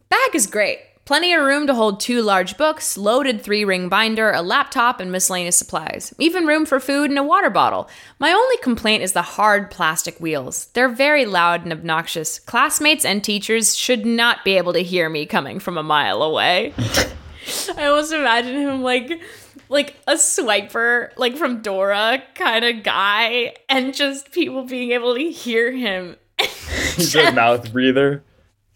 [0.08, 0.80] Bag is great.
[1.04, 5.12] Plenty of room to hold two large books, loaded three ring binder, a laptop, and
[5.12, 6.12] miscellaneous supplies.
[6.18, 7.88] Even room for food and a water bottle.
[8.18, 10.66] My only complaint is the hard plastic wheels.
[10.72, 12.40] They're very loud and obnoxious.
[12.40, 16.74] Classmates and teachers should not be able to hear me coming from a mile away.
[17.76, 19.20] I almost imagine him like
[19.68, 25.30] like a swiper, like from Dora kind of guy, and just people being able to
[25.30, 26.16] hear him.
[26.40, 28.22] He's a mouth breather.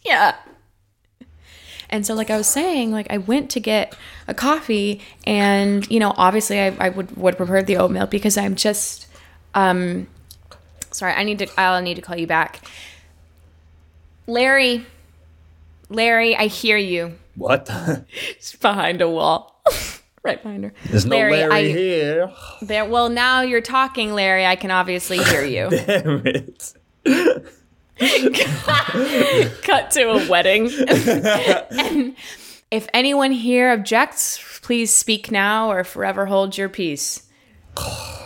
[0.04, 0.36] Yeah.
[1.88, 3.96] And so, like I was saying, like I went to get
[4.28, 8.38] a coffee, and you know, obviously, I, I would would prepare the oat milk because
[8.38, 9.08] I'm just,
[9.54, 10.06] um,
[10.92, 12.64] sorry, I need to, I'll need to call you back,
[14.26, 14.86] Larry.
[15.88, 17.18] Larry, I hear you.
[17.34, 17.68] What?
[18.36, 19.59] It's behind a wall,
[20.22, 20.72] right behind her.
[20.86, 22.30] There's no Larry, I, here.
[22.62, 24.46] There, well, now you're talking, Larry.
[24.46, 25.70] I can obviously hear you.
[25.86, 26.74] Damn it.
[29.62, 30.70] Cut to a wedding.
[30.88, 32.16] and
[32.70, 37.26] if anyone here objects, please speak now or forever hold your peace.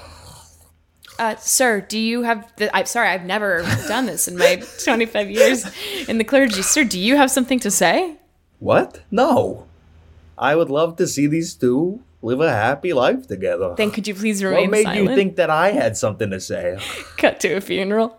[1.16, 5.30] Uh, sir, do you have the, I'm sorry, I've never done this in my 25
[5.30, 5.64] years
[6.08, 6.60] in the clergy.
[6.60, 8.16] Sir, do you have something to say?
[8.58, 9.00] What?
[9.12, 9.68] No.
[10.36, 13.74] I would love to see these two live a happy life together.
[13.76, 15.10] Then could you please remain What made silent?
[15.10, 16.78] you think that I had something to say?
[17.18, 18.18] Cut to a funeral.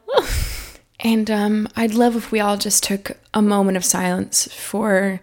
[1.00, 5.22] and um, I'd love if we all just took a moment of silence for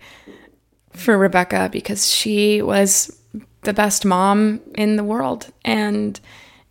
[0.93, 3.18] for Rebecca because she was
[3.62, 5.51] the best mom in the world.
[5.64, 6.18] And,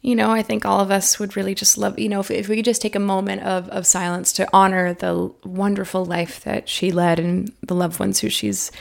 [0.02, 2.48] you know, I think all of us would really just love, you know, if, if
[2.48, 6.70] we could just take a moment of, of silence to honor the wonderful life that
[6.70, 8.72] she led and the loved ones who she's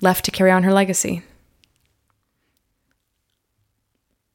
[0.00, 1.22] left to carry on her legacy.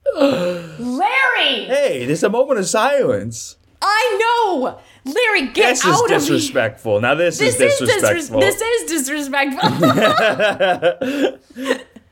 [0.15, 1.65] Larry!
[1.65, 3.57] Hey, there's a moment of silence.
[3.81, 4.79] I know!
[5.05, 6.19] Larry, get This is out of here!
[6.19, 6.99] disrespectful.
[7.01, 8.41] Now this, This is is, disrespectful.
[8.41, 9.69] disres- this is disrespectful.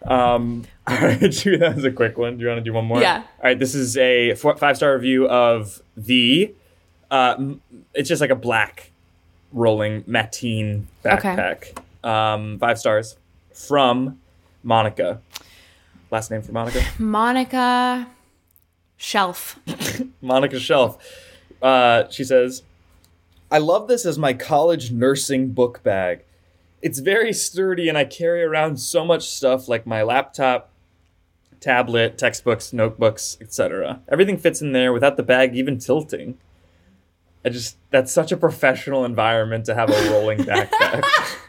[0.12, 2.38] um, all right, that was a quick one.
[2.38, 3.02] Do you want to do one more?
[3.02, 3.18] Yeah.
[3.18, 6.54] All right, this is a five star review of the.
[7.12, 7.56] Uh,
[7.93, 8.91] it's just like a black
[9.52, 11.36] rolling Matein Okay.
[11.36, 12.08] backpack.
[12.08, 13.18] Um, five stars
[13.58, 14.20] from
[14.64, 15.22] Monica.
[16.12, 16.84] Last name for Monica.
[16.97, 18.08] Monica
[18.95, 19.60] Shelf.
[20.22, 20.97] Monica Shelf.
[21.62, 22.64] Uh, she says,
[23.51, 26.24] I love this as my college nursing book bag.
[26.82, 30.70] It's very sturdy, and I carry around so much stuff like my laptop,
[31.60, 34.01] tablet, textbooks, notebooks, etc.
[34.10, 36.38] Everything fits in there without the bag even tilting.
[37.43, 41.03] I just, that's such a professional environment to have a rolling backpack.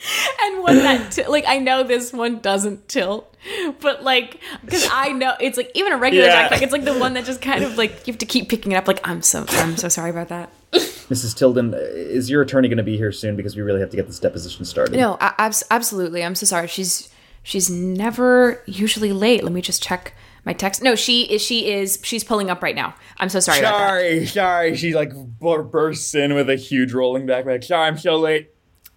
[0.44, 3.34] And when that, t- like, I know this one doesn't tilt,
[3.80, 6.48] but like, because I know it's like even a regular Yeah.
[6.48, 8.72] backpack, it's like the one that just kind of like you have to keep picking
[8.72, 8.86] it up.
[8.86, 10.50] Like, I'm so, I'm so sorry about that.
[10.72, 11.36] Mrs.
[11.36, 13.34] Tilden, is your attorney going to be here soon?
[13.36, 14.96] Because we really have to get this deposition started.
[14.96, 16.22] No, a- abs- absolutely.
[16.24, 16.68] I'm so sorry.
[16.68, 17.08] She's
[17.42, 19.42] she's never usually late.
[19.42, 20.82] Let me just check my text.
[20.82, 21.42] No, she is.
[21.42, 21.98] She is.
[22.04, 22.94] She's pulling up right now.
[23.18, 23.58] I'm so sorry.
[23.60, 23.88] about that.
[23.88, 24.76] Sorry, sorry.
[24.76, 27.64] She like bursts in with a huge rolling backpack.
[27.64, 28.50] Sorry, I'm so late.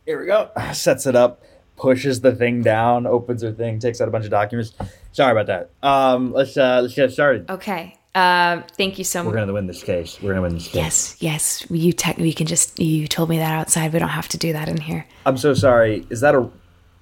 [0.05, 0.49] Here we go.
[0.73, 1.41] Sets it up,
[1.77, 4.73] pushes the thing down, opens her thing, takes out a bunch of documents.
[5.11, 5.69] Sorry about that.
[5.87, 7.49] Um, let's uh, let's get started.
[7.49, 7.97] Okay.
[8.13, 8.63] Um.
[8.77, 9.31] Thank you so much.
[9.33, 10.21] We're gonna win this case.
[10.21, 10.75] We're gonna win this case.
[10.75, 11.17] Yes.
[11.19, 11.71] Yes.
[11.71, 12.17] You tech.
[12.17, 12.79] We can just.
[12.79, 13.93] You told me that outside.
[13.93, 15.05] We don't have to do that in here.
[15.25, 16.05] I'm so sorry.
[16.09, 16.49] Is that a?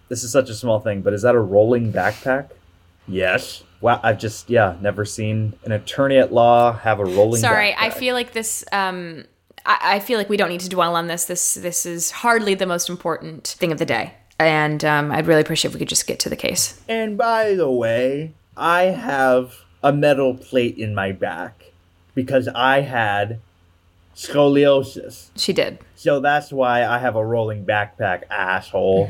[0.07, 2.49] This is such a small thing, but is that a rolling backpack?
[3.07, 3.63] Yes.
[3.81, 3.99] Wow.
[4.03, 7.41] I've just yeah never seen an attorney at law have a rolling.
[7.41, 7.75] Sorry, backpack.
[7.79, 8.63] I feel like this.
[8.71, 9.25] Um,
[9.65, 11.25] I, I feel like we don't need to dwell on this.
[11.25, 15.41] This this is hardly the most important thing of the day, and um, I'd really
[15.41, 16.81] appreciate if we could just get to the case.
[16.87, 19.53] And by the way, I have
[19.83, 21.71] a metal plate in my back
[22.15, 23.39] because I had
[24.15, 25.29] scoliosis.
[25.35, 25.79] She did.
[25.95, 29.09] So that's why I have a rolling backpack, asshole.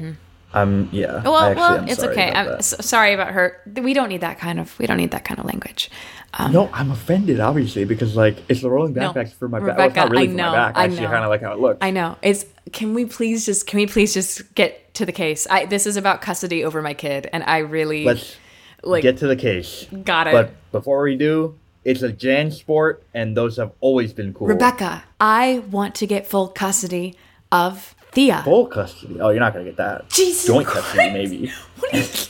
[0.54, 1.22] Um, yeah.
[1.22, 2.32] Well, actually well, am it's okay.
[2.32, 3.62] I'm so, sorry about her.
[3.82, 4.78] We don't need that kind of.
[4.80, 5.90] We don't need that kind of language.
[6.34, 9.78] Um, no, I'm offended, obviously, because like it's the rolling No, for my back.
[9.78, 10.78] Well, it's not really I for know, my back.
[10.78, 11.80] I actually kind of like how it looks.
[11.82, 12.18] I know.
[12.22, 12.46] It's.
[12.72, 13.66] Can we please just?
[13.66, 15.48] Can we please just get to the case.
[15.50, 18.36] I this is about custody over my kid, and I really Let's
[18.84, 19.88] like get to the case.
[20.04, 20.34] got it.
[20.34, 24.48] But before we do, it's a JanSport, and those have always been cool.
[24.48, 27.16] Rebecca, I want to get full custody
[27.52, 28.42] of Thea.
[28.44, 29.20] Full custody.
[29.20, 30.10] Oh, you're not gonna get that.
[30.10, 31.52] Jesus Joint custody, maybe.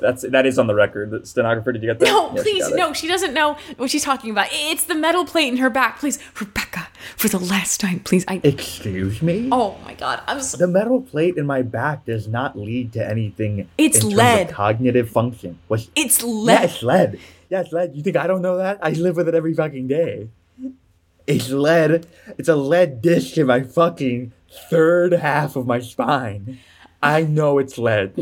[0.00, 1.10] That's that is on the record.
[1.10, 2.06] The stenographer, did you get that?
[2.06, 2.76] No, you please, it.
[2.76, 2.92] no.
[2.94, 4.48] She doesn't know what she's talking about.
[4.50, 5.98] It's the metal plate in her back.
[5.98, 8.24] Please, Rebecca, for the last time, please.
[8.26, 8.40] I.
[8.42, 9.48] Excuse me.
[9.52, 10.56] Oh my God, I'm so.
[10.56, 13.68] The metal plate in my back does not lead to anything.
[13.76, 14.48] It's in terms of lead.
[14.48, 15.58] cognitive function.
[15.68, 16.64] What's, It's yeah, lead.
[16.64, 17.20] it's lead.
[17.50, 17.94] Yeah, it's lead.
[17.94, 18.78] You think I don't know that?
[18.82, 20.28] I live with it every fucking day.
[21.26, 22.06] It's lead.
[22.38, 24.32] It's a lead disc in my fucking
[24.70, 26.58] third half of my spine.
[27.02, 28.14] I know it's lead.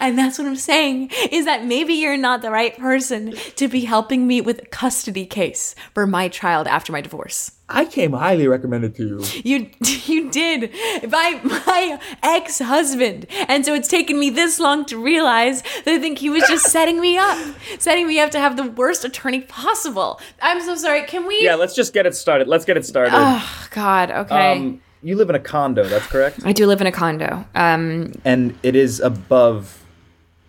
[0.00, 3.84] And that's what I'm saying is that maybe you're not the right person to be
[3.84, 7.52] helping me with a custody case for my child after my divorce.
[7.68, 9.24] I came highly recommended to you.
[9.44, 9.70] You
[10.06, 10.72] you did
[11.10, 13.26] by my ex-husband.
[13.48, 16.66] And so it's taken me this long to realize that I think he was just
[16.70, 17.38] setting me up,
[17.78, 20.20] setting me up to have the worst attorney possible.
[20.40, 21.02] I'm so sorry.
[21.04, 22.48] Can we Yeah, let's just get it started.
[22.48, 23.12] Let's get it started.
[23.14, 24.52] Oh god, okay.
[24.52, 26.40] Um, you live in a condo, that's correct?
[26.44, 27.44] I do live in a condo.
[27.54, 29.80] Um And it is above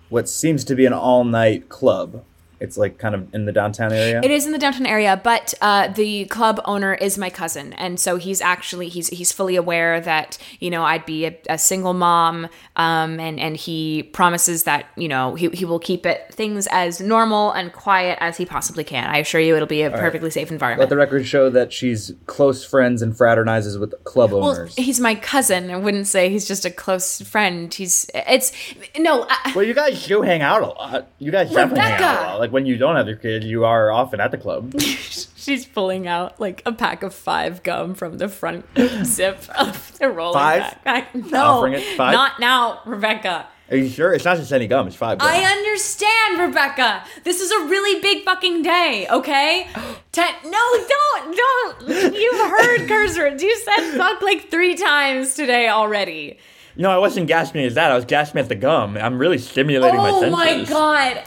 [0.10, 2.24] what seems to be an all-night club.
[2.60, 4.22] It's like kind of in the downtown area.
[4.24, 8.00] It is in the downtown area, but uh, the club owner is my cousin, and
[8.00, 11.94] so he's actually he's he's fully aware that you know I'd be a, a single
[11.94, 16.68] mom, um, and and he promises that you know he he will keep it things
[16.72, 19.10] as normal and quiet as he possibly can.
[19.10, 20.00] I assure you, it'll be a right.
[20.00, 20.80] perfectly safe environment.
[20.80, 24.76] Let the record show that she's close friends and fraternizes with club well, owners.
[24.76, 25.70] he's my cousin.
[25.70, 27.74] I wouldn't say he's just a close friend.
[27.74, 28.52] He's it's
[28.98, 29.26] no.
[29.30, 31.08] I, Well, you guys do hang out a lot.
[31.20, 32.40] You guys definitely hang out a lot.
[32.40, 34.80] Like when you don't have your kid, you are often at the club.
[34.82, 38.66] She's pulling out like a pack of five gum from the front
[39.04, 40.78] zip of the rolling Five?
[41.14, 41.84] No, Offering it?
[41.98, 42.14] Five?
[42.14, 43.48] not now, Rebecca.
[43.72, 44.14] Are you sure?
[44.14, 44.88] It's not just any gum.
[44.88, 45.18] It's five.
[45.18, 45.28] gum.
[45.28, 47.04] I understand, Rebecca.
[47.24, 49.68] This is a really big fucking day, okay?
[50.12, 52.14] Ten- no, don't, don't.
[52.16, 53.30] You've heard cursor.
[53.30, 56.38] You said fuck like three times today already.
[56.76, 57.92] No, I wasn't gasping at that.
[57.92, 58.98] I was gasping at the gum.
[58.98, 60.28] I'm really stimulating my senses.
[60.28, 61.24] Oh my god.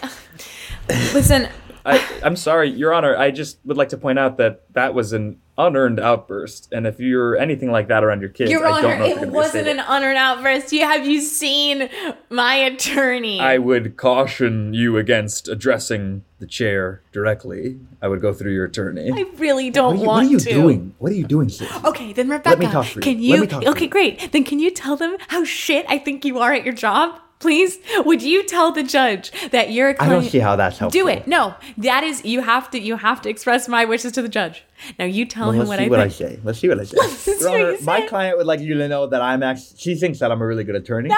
[0.89, 1.49] Listen,
[1.85, 3.17] I, I'm sorry, Your Honor.
[3.17, 7.01] I just would like to point out that that was an unearned outburst, and if
[7.01, 9.31] you're anything like that around your kids, Your I Honor, don't know if you're it
[9.31, 10.73] wasn't an unearned outburst.
[10.73, 11.89] You have you seen
[12.29, 13.41] my attorney?
[13.41, 17.79] I would caution you against addressing the chair directly.
[18.03, 19.11] I would go through your attorney.
[19.13, 20.51] I really don't What you, want what are you to.
[20.53, 20.95] doing?
[20.99, 21.73] What are you doing, sis?
[21.85, 23.03] Okay, then Rebecca, me talk for you.
[23.03, 23.41] can Let you?
[23.43, 24.33] me talk okay, great.
[24.33, 27.79] Then can you tell them how shit I think you are at your job, please?
[28.05, 29.89] Would you tell the judge that you're?
[29.89, 31.01] A I client- don't see how that's helpful.
[31.01, 31.27] Do it.
[31.27, 32.81] No, that is you have to.
[32.81, 34.65] You have to express my wishes to the judge.
[34.99, 36.39] Now you tell Well, him what I what I say.
[36.45, 36.97] Let's see what I say.
[37.01, 38.07] Let's see Your what Honor, my say.
[38.09, 39.77] client would like you to know that I'm actually.
[39.79, 41.09] She thinks that I'm a really good attorney.
[41.09, 41.17] No,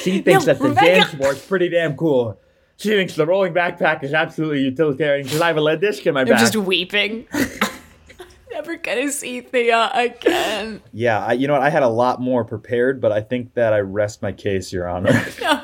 [0.00, 1.16] She thinks no, that the Rebecca.
[1.16, 2.38] JanSport's pretty damn cool.
[2.78, 6.14] She thinks the rolling backpack is absolutely utilitarian because I have a lead disc in
[6.14, 6.40] my I'm back.
[6.40, 7.26] just weeping.
[8.52, 10.82] Never gonna see Thea again.
[10.92, 11.62] Yeah, I, you know what?
[11.62, 14.88] I had a lot more prepared, but I think that I rest my case, Your
[14.88, 15.12] Honor.
[15.40, 15.62] No,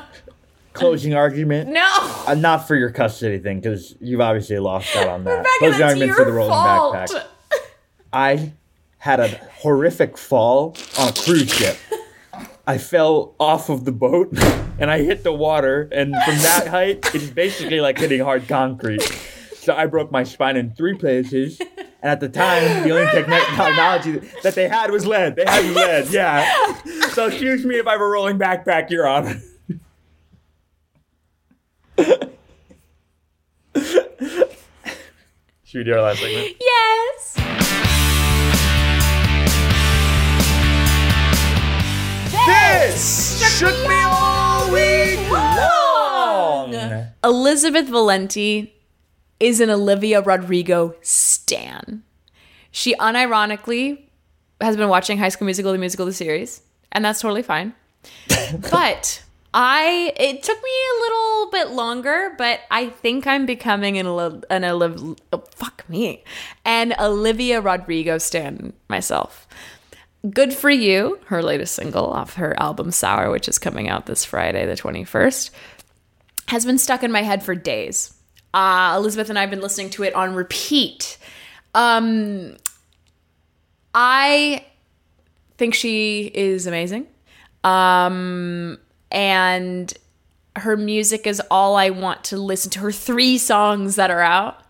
[0.73, 1.69] Closing argument.
[1.69, 1.85] no.
[2.27, 5.37] Uh, not for your custody thing because you've obviously lost out on that.
[5.39, 6.93] Rebecca, Closing argument your for the rolling fault.
[6.95, 7.23] backpack.
[8.13, 8.53] I
[8.99, 9.27] had a
[9.61, 11.75] horrific fall on a cruise ship.
[12.65, 14.29] I fell off of the boat
[14.79, 19.01] and I hit the water, and from that height, it's basically like hitting hard concrete.
[19.55, 21.59] So I broke my spine in three places.
[22.01, 25.35] And at the time, the only technology that they had was lead.
[25.35, 26.73] They had lead, yeah.
[27.09, 29.41] So excuse me if I have a rolling backpack, Your Honor.
[35.65, 36.55] Should we do our last segment?
[36.61, 37.35] Yes.
[42.47, 46.73] This shook me all week long.
[47.23, 48.73] Elizabeth Valenti
[49.39, 52.03] is an Olivia Rodrigo stan.
[52.71, 54.03] She unironically
[54.61, 56.61] has been watching High School Musical, the musical, the series,
[56.91, 57.73] and that's totally fine.
[58.71, 59.23] but
[59.53, 64.63] I, it took me a little bit longer, but I think I'm becoming an, an
[64.63, 66.23] Oliv, oh, fuck me,
[66.65, 69.47] an Olivia Rodrigo stan myself.
[70.29, 74.25] Good for You, her latest single off her album Sour, which is coming out this
[74.25, 75.49] Friday, the 21st,
[76.49, 78.18] has been stuck in my head for days.
[78.53, 81.17] Uh, Elizabeth and I have been listening to it on repeat.
[81.75, 82.57] Um,
[83.93, 84.65] I
[85.57, 87.07] think she is amazing.
[87.63, 88.77] Um,
[89.11, 89.93] and
[90.55, 92.79] her music is all I want to listen to.
[92.79, 94.61] Her three songs that are out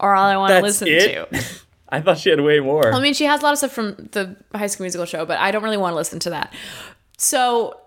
[0.00, 1.30] are all I want to listen it?
[1.30, 1.44] to.
[1.88, 2.92] I thought she had way more.
[2.92, 5.38] I mean, she has a lot of stuff from the High School Musical show, but
[5.38, 6.52] I don't really want to listen to that.
[7.18, 7.78] So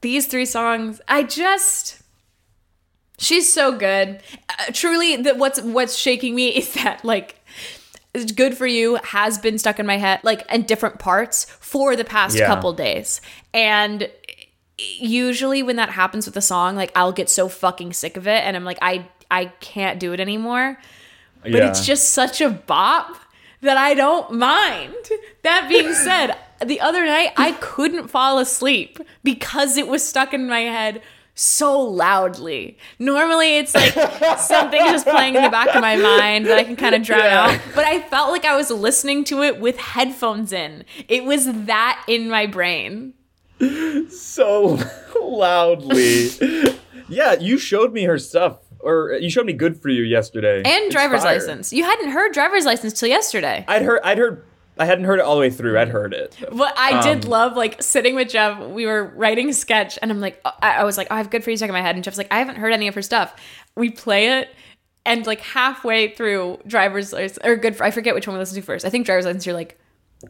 [0.00, 1.99] these three songs, I just
[3.20, 4.20] she's so good.
[4.48, 7.36] Uh, truly, that what's what's shaking me is that like
[8.12, 11.94] it's good for you has been stuck in my head like in different parts for
[11.94, 12.46] the past Yeah.
[12.48, 13.20] couple days
[13.54, 14.10] and
[14.98, 18.42] usually when that happens with a song like i'll get so fucking sick of it
[18.44, 20.78] and i'm like i i can't do it anymore
[21.42, 21.68] but Yeah.
[21.68, 23.14] it's just such a bop
[23.60, 24.94] that i don't mind
[25.42, 30.48] that being said the other night i couldn't fall asleep because it was stuck in
[30.48, 31.02] my head
[31.40, 32.76] so loudly.
[32.98, 33.94] Normally it's like
[34.38, 37.20] something just playing in the back of my mind that I can kind of drown
[37.24, 37.46] Yeah.
[37.54, 37.60] out.
[37.74, 40.84] But I felt like I was listening to it with headphones in.
[41.08, 43.14] It was that in my brain.
[44.10, 44.78] so
[45.22, 46.28] loudly.
[47.08, 50.84] yeah, you showed me her stuff, or you showed me "Good for You" yesterday, And
[50.84, 51.34] It's driver's fire.
[51.34, 51.72] license.
[51.72, 53.64] You hadn't heard driver's license till yesterday.
[53.68, 54.44] I'd heard, I'd heard,
[54.80, 55.78] I hadn't heard it all the way through.
[55.78, 56.36] I'd heard it.
[56.50, 58.70] But I did Um, love like sitting with Geoff.
[58.70, 61.30] We were writing a sketch, and I'm like, I, I was like, oh, I have
[61.30, 62.94] good for you stuck in my head, and Geoff's like, I haven't heard any of
[62.94, 63.34] her stuff.
[63.76, 64.48] We play it,
[65.04, 67.12] and like halfway through driver's
[67.44, 68.84] or good, for, I forget which one we listened to first.
[68.84, 69.46] I think driver's license.
[69.46, 69.78] You're like,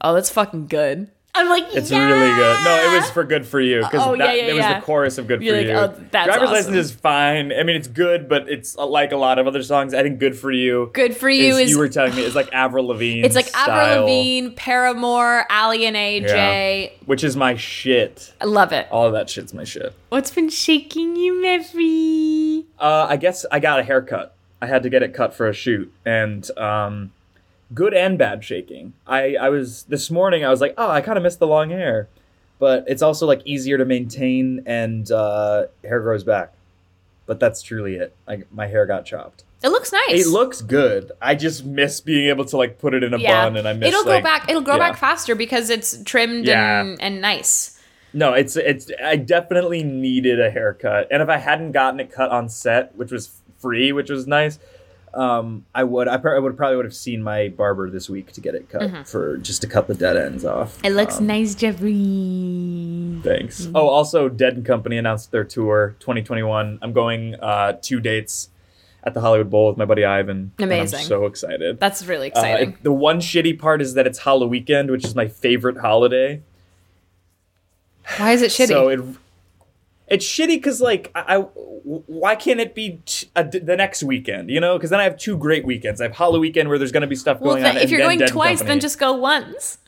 [0.00, 1.10] oh, that's fucking good.
[1.32, 2.04] I'm like, It's yeah!
[2.06, 2.64] really good.
[2.64, 5.16] No, it was for "Good for You" because Oh, yeah, yeah, it was the chorus
[5.16, 6.52] of "Good You're for like, You." oh, that's driver's awesome.
[6.54, 7.52] license is fine.
[7.52, 9.94] I mean, it's good, but it's uh, like a lot of other songs.
[9.94, 12.52] I think "Good for You." Good for You is- you were telling me is like
[12.52, 13.24] Avril Lavigne.
[13.24, 14.06] It's like Avril.
[14.06, 16.92] Lavigne, Paramore, Aly and AJ.
[17.06, 18.32] Which is my shit.
[18.40, 18.88] I love it.
[18.90, 19.94] All of that shit's my shit.
[20.08, 22.64] What's been shaking you, Meffy?
[22.78, 24.34] Uh, I guess I got a haircut.
[24.60, 27.12] I had to get it cut for a shoot, and um,
[27.74, 28.92] good and bad shaking.
[29.06, 30.44] I I was this morning.
[30.44, 32.08] I was like, oh, I kind of missed the long hair,
[32.58, 36.52] but it's also like easier to maintain, and uh, hair grows back.
[37.26, 38.14] But that's truly it.
[38.26, 39.44] I, my hair got chopped.
[39.62, 40.26] It looks nice.
[40.26, 41.12] It looks good.
[41.20, 43.88] I just miss being able to like put it in a bun, and I miss
[43.88, 44.48] it'll like, go back.
[44.48, 44.90] It'll grow yeah.
[44.90, 46.80] back faster because it's trimmed Yeah.
[46.80, 47.78] and, and nice.
[48.12, 48.90] No, it's it's.
[49.04, 53.12] I definitely needed a haircut, and if I hadn't gotten it cut on set, which
[53.12, 54.58] was free, which was nice,
[55.14, 56.06] um, I would.
[56.08, 58.68] I, pr- I would probably would have seen my barber this week to get it
[58.68, 59.06] cut Mhm.
[59.08, 60.78] for just to cut the dead ends off.
[60.84, 63.20] It looks Um, nice, Geoffrey.
[63.22, 63.68] Thanks.
[63.74, 66.78] Oh, also, Dead and Company announced their tour 2021.
[66.82, 68.50] I'm going uh, two dates
[69.02, 70.52] at the Hollywood Bowl with my buddy Ivan.
[70.58, 71.00] Amazing.
[71.00, 71.80] I'm so excited.
[71.80, 72.68] That's really Uh, exciting.
[72.74, 76.42] it- the one shitty part is that it's Halloween weekend, which is my favorite holiday.
[78.18, 78.68] Why is it shitty?
[78.68, 79.00] So it
[80.10, 81.46] it's shitty because like I, I-
[81.82, 84.50] why can't it be t- a the next weekend?
[84.50, 86.00] You know, because then I have two great weekends.
[86.00, 87.76] I have Halloween weekend where there's going to be stuff well, going then, on.
[87.78, 88.68] if and you're then going twice, Company.
[88.68, 89.78] then just go once.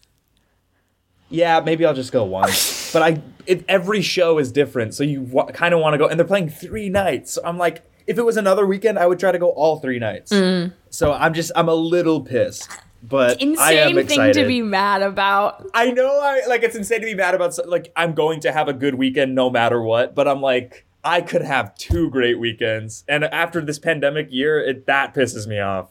[1.29, 2.91] yeah, maybe I'll just go once.
[2.93, 6.07] but I it, every show is different, so you w- kind of want to go,
[6.07, 7.33] and they're playing three nights.
[7.33, 9.99] So I'm like, if it was another weekend, I would try to go all three
[9.99, 10.33] nights.
[10.33, 10.73] Mm.
[10.91, 12.69] So I'm just I'm a little pissed.
[13.03, 15.67] But I am Insane thing to be mad about.
[15.75, 17.59] I know, I like it's insane to be mad about.
[17.69, 21.21] Like I'm going to have a good weekend no matter what, but I'm like I
[21.21, 25.91] could have two great weekends, and after this pandemic year, it that pisses me off.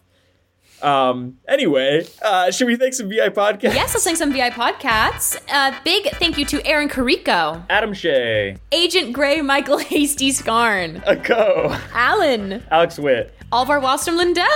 [0.82, 1.38] Um.
[1.48, 3.76] Anyway, uh, should we thank some VI podcasts?
[3.76, 5.38] Yes, let's sing some VI podcasts.
[5.52, 11.18] Uh, big thank you to Aaron Carico, Adam Shea, Agent Gray, Michael Hasty Scarn, a
[11.18, 14.48] co, Alan, Alex Witt, Alvar Wallstrom Lindell,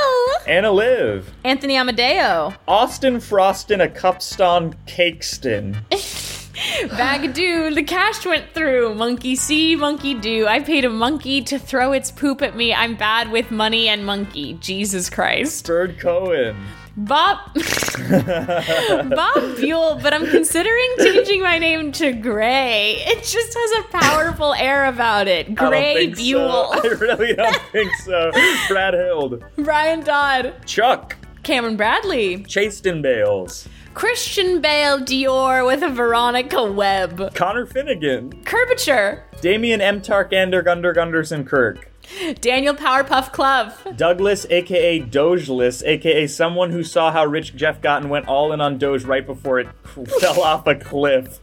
[0.47, 8.95] Anna Liv, Anthony Amadeo, Austin Froston, a Cupston Cakeston, Bagadoo, the cash went through.
[8.95, 10.47] Monkey see, monkey do.
[10.47, 12.73] I paid a monkey to throw its poop at me.
[12.73, 14.53] I'm bad with money and monkey.
[14.61, 15.67] Jesus Christ.
[15.67, 16.55] Bird Cohen,
[16.97, 17.39] Bob
[18.09, 22.95] Bob Buell, but I'm considering changing my name to Gray.
[23.05, 25.53] It just has a powerful air about it.
[25.55, 26.71] Gray Buell.
[26.73, 26.79] So.
[26.83, 28.31] I really don't think so.
[28.69, 30.53] Brad Hild, Brian Dodd.
[30.65, 32.43] Chuck, Cameron Bradley.
[32.45, 37.35] Chaston Bales, Christian Bale Dior with a Veronica Webb.
[37.35, 39.25] Connor Finnegan, Curvature.
[39.41, 40.01] Damian M.
[40.01, 41.91] Tarkander Gunder Gunderson Kirk.
[42.41, 43.73] Daniel Powerpuff Club.
[43.95, 48.61] Douglas, aka Dogeless, aka someone who saw how rich Geoff got and went all in
[48.61, 49.67] on Doge right before it
[50.19, 51.39] fell off a cliff.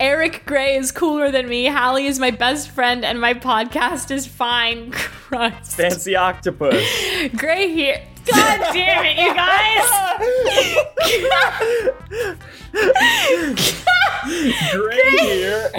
[0.00, 1.66] Eric Gray is cooler than me.
[1.66, 4.90] Hallie is my best friend, and my podcast is fine.
[5.34, 5.76] Christ.
[5.76, 6.84] Fancy Octopus.
[7.36, 8.00] Gray here.
[8.26, 9.84] God damn it, you guys!
[14.72, 15.70] Gray here.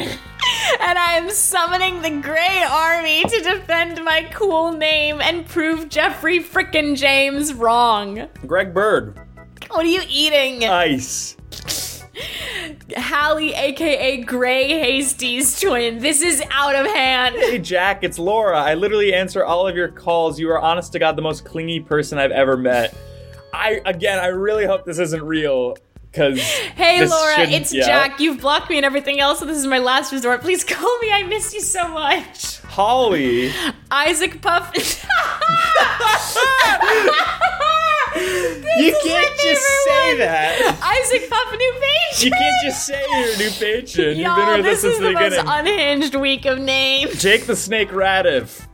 [0.79, 6.39] And I am summoning the Gray Army to defend my cool name and prove Geoffrey
[6.39, 8.27] frickin' James wrong.
[8.47, 9.19] Greg Bird.
[9.69, 10.63] What are you eating?
[10.63, 11.35] Ice.
[12.95, 15.99] Hallie, aka Gray Hasty's twin.
[15.99, 17.35] This is out of hand.
[17.35, 18.57] Hey Jack, it's Laura.
[18.57, 20.39] I literally answer all of your calls.
[20.39, 22.95] You are honest to God the most clingy person I've ever met.
[23.53, 25.75] I again, I really hope this isn't real.
[26.15, 28.19] Because Hey Laura, it's Jack.
[28.21, 30.41] You've blocked me and everything else, so this is my last resort.
[30.41, 31.11] Please call me.
[31.11, 32.59] I miss you so much.
[32.61, 33.51] Holly.
[33.91, 34.71] Isaac Puff.
[34.75, 34.81] you
[39.03, 40.79] can't just say that.
[40.81, 42.25] Isaac Puff, new patron.
[42.25, 44.07] You can't just say you're a new patron.
[44.09, 45.51] You've Y'all, been with this us since is the the most beginning.
[45.51, 47.21] unhinged week of names.
[47.21, 48.67] Jake the Snake Radiff.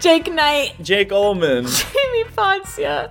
[0.00, 1.66] Jake Knight, Jake Ullman.
[1.66, 3.10] Jamie Poncia,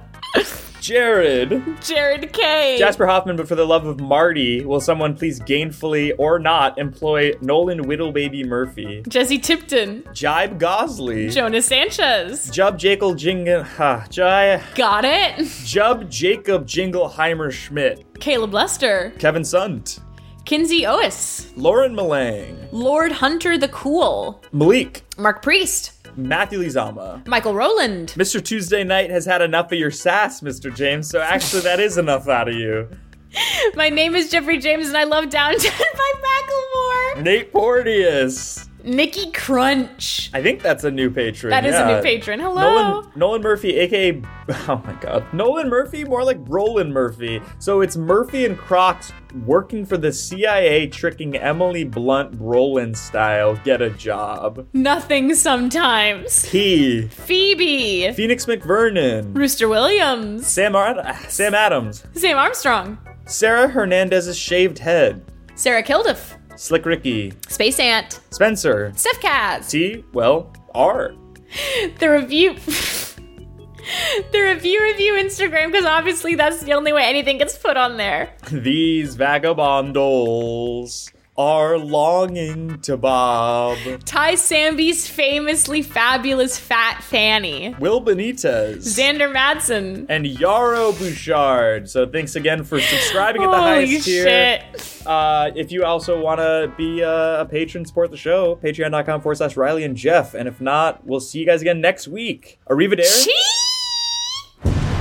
[0.85, 1.63] Jared.
[1.81, 2.77] Jared K.
[2.77, 7.33] Jasper Hoffman, but for the love of Marty, will someone please gainfully or not employ
[7.41, 9.01] Nolan Whittlebaby Murphy?
[9.07, 11.29] Jesse Tipton, Jibe Gosley.
[11.29, 12.51] Jonas Sanchez.
[12.51, 13.63] Jub Jacob Jingle.
[13.63, 14.05] Ha.
[14.11, 14.61] Jai.
[14.75, 15.37] Got it.
[15.65, 18.05] Jub Jacob Jingleheimer Schmidt.
[18.19, 20.01] Caleb Lester, Kevin Sunt.
[20.45, 22.67] Kinsey Ois, Lauren Malang.
[22.71, 25.01] Lord Hunter the Cool, Malik.
[25.17, 27.25] Mark Priest, Matthew Lizama.
[27.27, 28.43] Michael Rowland, Mr.
[28.43, 30.73] Tuesday Night has had enough of your sass, Mr.
[30.73, 32.87] James, so actually that is enough out of you.
[33.75, 37.23] My name is Geoffrey James and I love Downtown by Macklemore.
[37.23, 38.69] Nate Porteous.
[38.85, 40.29] Nikki Crunch.
[40.33, 41.49] I think that's a new patron.
[41.51, 42.39] That is a new patron.
[42.39, 42.61] Hello.
[42.61, 47.41] Nolan, Nolan Murphy, aka oh my god, Nolan Murphy, more like Roland Murphy.
[47.59, 49.11] So it's Murphy and Crocs
[49.45, 53.55] working for the CIA, tricking Emily Blunt Brolin style.
[53.63, 54.67] Get a job.
[54.73, 56.47] Nothing sometimes.
[56.49, 57.07] P.
[57.07, 58.11] Phoebe.
[58.13, 59.35] Phoenix McVernon.
[59.35, 60.47] Rooster Williams.
[60.47, 62.05] Sam Ar- Sam Adams.
[62.13, 62.97] Sam Armstrong.
[63.25, 65.23] Sarah Hernandez's shaved head.
[65.55, 66.35] Sarah Kilduff.
[66.55, 67.33] Slick Ricky.
[67.47, 68.19] Space Ant.
[68.31, 68.91] Spencer.
[68.95, 69.69] Steph Kaz.
[69.69, 70.03] T.
[70.13, 71.13] Well, R.
[71.99, 72.55] The review.
[74.31, 78.35] the Review Revue Instagram because obviously that's the only way anything gets put on there.
[78.51, 83.77] These vagabondos are longing to bob.
[84.05, 87.75] Ty Samby's famously fabulous fat Fanny.
[87.79, 88.77] Will Benitez.
[88.77, 90.05] Xander Madsen.
[90.07, 91.89] and Yarrow Bouchard.
[91.89, 94.23] So thanks again for subscribing at the Holy highest tier.
[94.25, 95.03] shit.
[95.05, 99.35] Uh, if you also want to be uh, a patron, support the show, patreon.com forward
[99.35, 100.33] slash Reilly and Geoff.
[100.35, 102.59] And if not, we'll see you guys again next week.
[102.69, 103.27] Arrivederci.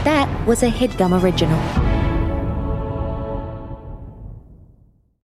[0.02, 1.58] That was a headgum original.